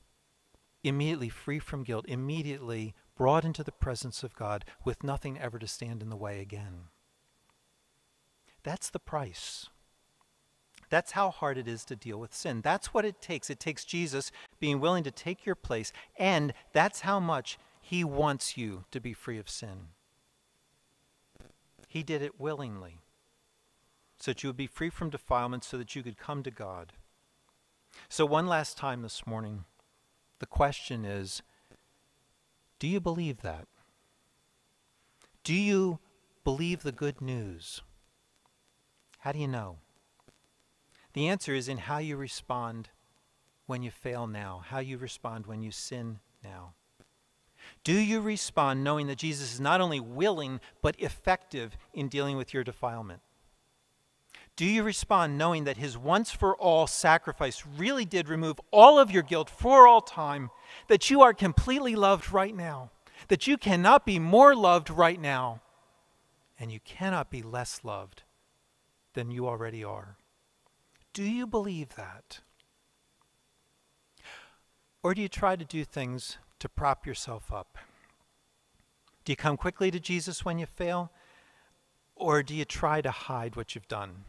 immediately 0.83 1.29
free 1.29 1.59
from 1.59 1.83
guilt, 1.83 2.05
immediately 2.09 2.95
brought 3.17 3.45
into 3.45 3.65
the 3.65 3.73
presence 3.73 4.23
of 4.23 4.35
God 4.35 4.65
with 4.85 5.03
nothing 5.03 5.39
ever 5.39 5.59
to 5.59 5.67
stand 5.67 6.03
in 6.03 6.09
the 6.09 6.17
way 6.17 6.41
again. 6.41 6.85
That's 8.63 8.91
the 8.91 8.99
price. 8.99 9.67
That's 10.91 11.13
how 11.13 11.31
hard 11.31 11.59
it 11.59 11.69
is 11.69 11.85
to 11.87 11.97
deal 11.97 12.19
with 12.19 12.35
sin. 12.35 12.63
That's 12.63 12.95
what 12.95 13.05
it 13.05 13.21
takes. 13.21 13.51
It 13.51 13.61
takes 13.61 13.85
Jesus 13.85 14.31
being 14.59 14.81
willing 14.81 15.05
to 15.05 15.11
take 15.11 15.45
your 15.45 15.55
place, 15.55 15.93
and 16.19 16.55
that's 16.73 17.01
how 17.01 17.21
much 17.21 17.59
he 17.81 18.05
wants 18.05 18.57
you 18.57 18.85
to 18.91 19.01
be 19.01 19.13
free 19.13 19.39
of 19.39 19.51
sin. 19.51 19.89
He 21.89 22.03
did 22.03 22.23
it 22.23 22.39
willingly 22.39 23.01
so 24.21 24.31
that 24.31 24.43
you 24.43 24.49
would 24.49 24.57
be 24.57 24.67
free 24.67 24.91
from 24.91 25.11
defilement, 25.11 25.65
so 25.65 25.79
that 25.79 25.95
you 25.97 26.03
could 26.03 26.19
come 26.19 26.43
to 26.43 26.51
God. 26.51 26.93
So, 28.09 28.27
one 28.27 28.47
last 28.47 28.77
time 28.77 29.03
this 29.03 29.27
morning, 29.27 29.65
the 30.39 30.47
question 30.47 31.05
is 31.05 31.43
do 32.79 32.87
you 32.87 33.01
believe 33.01 33.41
that? 33.43 33.67
Do 35.45 35.55
you 35.55 35.99
believe 36.45 36.83
the 36.83 36.93
good 36.93 37.21
news? 37.21 37.81
How 39.21 39.33
do 39.33 39.39
you 39.39 39.49
know? 39.49 39.79
The 41.15 41.29
answer 41.29 41.55
is 41.55 41.69
in 41.69 41.79
how 41.79 41.99
you 41.99 42.17
respond 42.17 42.91
when 43.67 43.83
you 43.83 43.91
fail 43.91 44.27
now, 44.27 44.63
how 44.65 44.79
you 44.79 44.99
respond 44.99 45.47
when 45.47 45.63
you 45.63 45.71
sin 45.71 46.21
now. 46.45 46.75
Do 47.85 47.93
you 47.93 48.21
respond 48.21 48.85
knowing 48.85 49.07
that 49.07 49.19
Jesus 49.19 49.55
is 49.55 49.61
not 49.61 49.81
only 49.81 50.01
willing, 50.01 50.61
but 50.83 50.99
effective 50.99 51.77
in 51.93 52.09
dealing 52.09 52.37
with 52.37 52.53
your 52.53 52.65
defilement? 52.65 53.21
Do 54.57 54.65
you 54.65 54.83
respond 54.83 55.39
knowing 55.39 55.65
that 55.65 55.77
his 55.77 55.97
once 55.97 56.33
for 56.33 56.57
all 56.57 56.89
sacrifice 56.89 57.65
really 57.65 58.05
did 58.05 58.29
remove 58.29 58.61
all 58.73 58.99
of 58.99 59.11
your 59.11 59.23
guilt 59.23 59.49
for 59.49 59.87
all 59.87 60.01
time, 60.01 60.51
that 60.89 61.11
you 61.11 61.23
are 61.23 61.33
completely 61.33 61.95
loved 61.95 62.33
right 62.33 62.57
now, 62.57 62.91
that 63.29 63.47
you 63.47 63.57
cannot 63.57 64.05
be 64.05 64.19
more 64.19 64.57
loved 64.57 64.91
right 64.91 65.21
now, 65.21 65.61
and 66.59 66.73
you 66.73 66.81
cannot 66.81 67.31
be 67.31 67.41
less 67.41 67.85
loved 67.85 68.25
than 69.15 69.31
you 69.31 69.47
already 69.47 69.85
are? 69.85 70.17
Do 71.13 71.23
you 71.23 71.47
believe 71.47 71.95
that? 71.95 72.41
Or 75.09 75.15
do 75.15 75.23
you 75.23 75.29
try 75.31 75.57
to 75.57 75.65
do 75.65 75.87
things 75.87 76.37
to 76.59 76.69
prop 76.69 77.07
yourself 77.07 77.51
up? 77.51 77.79
Do 79.25 79.33
you 79.33 79.37
come 79.37 79.57
quickly 79.57 79.91
to 79.91 79.99
Jesus 79.99 80.45
when 80.45 80.59
you 80.59 80.67
fail? 80.67 81.11
Or 82.15 82.43
do 82.43 82.55
you 82.55 82.67
try 82.67 83.01
to 83.01 83.11
hide 83.11 83.57
what 83.57 83.75
you've 83.75 83.89
done 83.89 84.25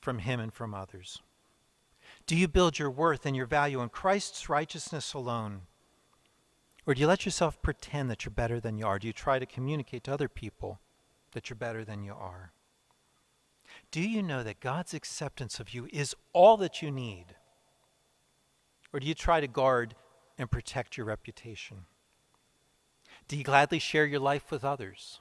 from 0.00 0.20
Him 0.20 0.38
and 0.38 0.54
from 0.54 0.72
others? 0.72 1.20
Do 2.28 2.36
you 2.36 2.46
build 2.46 2.78
your 2.78 2.92
worth 2.92 3.26
and 3.26 3.34
your 3.34 3.46
value 3.46 3.80
on 3.80 3.88
Christ's 3.88 4.48
righteousness 4.48 5.14
alone? 5.14 5.62
Or 6.86 6.94
do 6.94 7.00
you 7.00 7.08
let 7.08 7.24
yourself 7.24 7.60
pretend 7.60 8.08
that 8.08 8.24
you're 8.24 8.30
better 8.30 8.60
than 8.60 8.78
you 8.78 8.86
are? 8.86 9.00
Do 9.00 9.08
you 9.08 9.12
try 9.12 9.40
to 9.40 9.46
communicate 9.46 10.04
to 10.04 10.12
other 10.12 10.28
people 10.28 10.78
that 11.32 11.50
you're 11.50 11.56
better 11.56 11.84
than 11.84 12.04
you 12.04 12.12
are? 12.12 12.52
Do 13.90 14.00
you 14.00 14.22
know 14.22 14.44
that 14.44 14.60
God's 14.60 14.94
acceptance 14.94 15.58
of 15.58 15.74
you 15.74 15.88
is 15.92 16.14
all 16.32 16.56
that 16.58 16.82
you 16.82 16.92
need? 16.92 17.34
Or 18.92 19.00
do 19.00 19.08
you 19.08 19.14
try 19.14 19.40
to 19.40 19.48
guard 19.48 19.96
and 20.38 20.50
protect 20.50 20.96
your 20.96 21.06
reputation? 21.06 21.86
Do 23.28 23.36
you 23.36 23.44
gladly 23.44 23.78
share 23.78 24.06
your 24.06 24.20
life 24.20 24.50
with 24.50 24.64
others? 24.64 25.20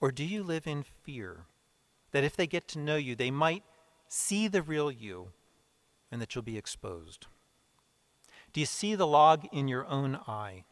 Or 0.00 0.10
do 0.10 0.24
you 0.24 0.42
live 0.42 0.66
in 0.66 0.82
fear 0.82 1.46
that 2.10 2.24
if 2.24 2.36
they 2.36 2.46
get 2.46 2.66
to 2.68 2.78
know 2.78 2.96
you, 2.96 3.14
they 3.14 3.30
might 3.30 3.62
see 4.08 4.48
the 4.48 4.62
real 4.62 4.90
you 4.90 5.28
and 6.10 6.20
that 6.20 6.34
you'll 6.34 6.42
be 6.42 6.58
exposed? 6.58 7.26
Do 8.52 8.60
you 8.60 8.66
see 8.66 8.94
the 8.94 9.06
log 9.06 9.46
in 9.52 9.68
your 9.68 9.86
own 9.86 10.16
eye? 10.26 10.64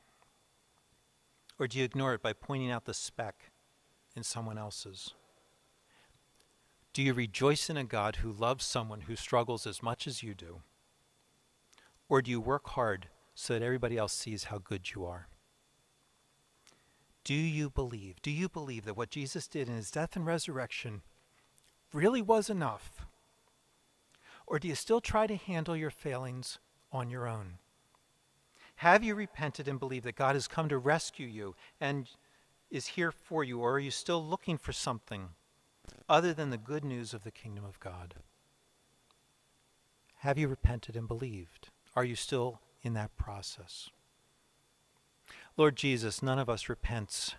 Or 1.59 1.69
do 1.69 1.79
you 1.79 1.85
ignore 1.85 2.15
it 2.15 2.23
by 2.23 2.33
pointing 2.33 2.71
out 2.71 2.85
the 2.85 2.95
speck 2.95 3.51
in 4.17 4.23
someone 4.23 4.59
else's? 4.59 5.15
Do 6.93 7.03
you 7.03 7.15
rejoice 7.15 7.71
in 7.71 7.77
a 7.77 7.85
God 7.85 8.17
who 8.17 8.33
loves 8.33 8.65
someone 8.65 9.03
who 9.03 9.15
struggles 9.15 9.67
as 9.67 9.83
much 9.83 10.07
as 10.07 10.23
you 10.23 10.35
do? 10.35 10.63
Or 12.11 12.21
do 12.21 12.31
you 12.31 12.41
work 12.41 12.71
hard 12.71 13.07
so 13.35 13.55
that 13.55 13.63
everybody 13.63 13.97
else 13.97 14.13
sees 14.13 14.45
how 14.45 14.59
good 14.59 14.91
you 14.91 15.07
are? 15.07 15.29
Do 17.23 17.35
you 17.35 17.71
believe? 17.71 18.21
Do 18.21 18.33
you 18.33 18.49
believe 18.49 18.85
that 18.85 18.97
what 18.97 19.11
Jesus 19.11 19.47
did 19.47 19.69
in 19.69 19.77
his 19.77 19.93
death 19.93 20.17
and 20.17 20.27
resurrection 20.27 21.03
really 21.93 22.21
was 22.21 22.51
enough? 22.51 23.07
Or 24.45 24.59
do 24.59 24.67
you 24.67 24.75
still 24.75 25.01
try 25.01 25.29
to 25.29 25.37
handle 25.37 25.77
your 25.77 25.91
failings 25.91 26.59
on 26.91 27.11
your 27.11 27.29
own? 27.29 27.59
Have 28.77 29.05
you 29.05 29.15
repented 29.15 29.69
and 29.69 29.79
believed 29.79 30.05
that 30.05 30.17
God 30.17 30.35
has 30.35 30.49
come 30.49 30.69
to 30.69 30.79
rescue 30.79 31.29
you 31.29 31.55
and 31.81 32.09
is 32.73 32.87
here 32.87 33.13
for 33.13 33.45
you? 33.45 33.61
Or 33.61 33.75
are 33.75 33.79
you 33.79 33.93
still 33.93 34.25
looking 34.25 34.59
for 34.59 34.73
something 34.73 35.29
other 36.09 36.35
than 36.35 36.51
the 36.51 36.59
good 36.59 36.85
news 36.85 37.15
of 37.15 37.23
the 37.23 37.31
kingdom 37.31 37.65
of 37.65 37.79
God? 37.79 38.17
Have 40.19 40.39
you 40.39 40.49
repented 40.49 40.97
and 40.97 41.07
believed? 41.07 41.69
Are 41.97 42.05
you 42.05 42.15
still 42.15 42.61
in 42.83 42.95
that 42.95 43.17
process? 43.17 43.91
Lord 45.57 45.77
Jesus, 45.77 46.23
none 46.23 46.39
of 46.39 46.49
us 46.49 46.69
repents 46.69 47.35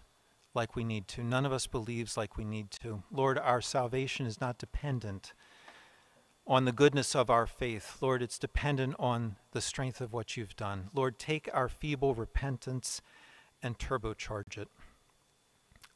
like 0.53 0.75
we 0.75 0.83
need 0.83 1.07
to. 1.09 1.23
None 1.23 1.45
of 1.45 1.53
us 1.53 1.67
believes 1.67 2.17
like 2.17 2.37
we 2.37 2.43
need 2.45 2.71
to. 2.71 3.03
Lord, 3.11 3.37
our 3.39 3.61
salvation 3.61 4.25
is 4.25 4.41
not 4.41 4.57
dependent 4.57 5.33
on 6.45 6.65
the 6.65 6.71
goodness 6.71 7.15
of 7.15 7.29
our 7.29 7.47
faith. 7.47 7.97
Lord, 8.01 8.21
it's 8.21 8.37
dependent 8.37 8.95
on 8.99 9.37
the 9.51 9.61
strength 9.61 10.01
of 10.01 10.11
what 10.11 10.35
you've 10.35 10.55
done. 10.55 10.89
Lord, 10.93 11.17
take 11.17 11.49
our 11.53 11.69
feeble 11.69 12.13
repentance 12.13 13.01
and 13.63 13.77
turbocharge 13.77 14.57
it. 14.57 14.67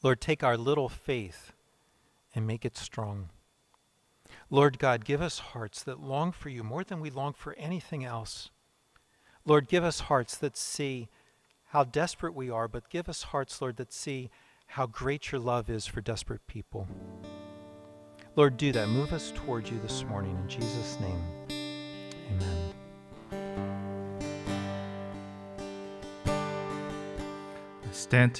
Lord, 0.01 0.21
take 0.21 0.43
our 0.43 0.55
little 0.55 0.87
faith 0.87 1.51
and 2.33 2.45
make 2.45 2.63
it 2.63 2.77
strong. 2.77 3.29
Lord 4.49 4.77
God, 4.77 5.05
give 5.05 5.21
us 5.21 5.39
hearts 5.39 5.81
that 5.83 5.99
long 5.99 6.31
for 6.31 6.49
you 6.49 6.63
more 6.63 6.83
than 6.83 6.99
we 6.99 7.09
long 7.09 7.33
for 7.33 7.53
anything 7.55 8.05
else. 8.05 8.51
Lord, 9.45 9.67
give 9.67 9.83
us 9.83 10.01
hearts 10.01 10.37
that 10.37 10.55
see 10.55 11.09
how 11.69 11.83
desperate 11.83 12.33
we 12.35 12.49
are, 12.49 12.67
but 12.67 12.89
give 12.89 13.09
us 13.09 13.23
hearts, 13.23 13.61
Lord, 13.61 13.77
that 13.77 13.91
see 13.91 14.29
how 14.67 14.85
great 14.85 15.31
your 15.31 15.41
love 15.41 15.69
is 15.69 15.85
for 15.85 16.01
desperate 16.01 16.45
people. 16.47 16.87
Lord, 18.35 18.57
do 18.57 18.71
that. 18.71 18.89
Move 18.89 19.13
us 19.13 19.31
toward 19.35 19.69
you 19.69 19.79
this 19.79 20.03
morning. 20.03 20.37
In 20.37 20.49
Jesus' 20.49 20.99
name, 20.99 21.23
amen. 22.31 22.71
Stand 27.91 28.33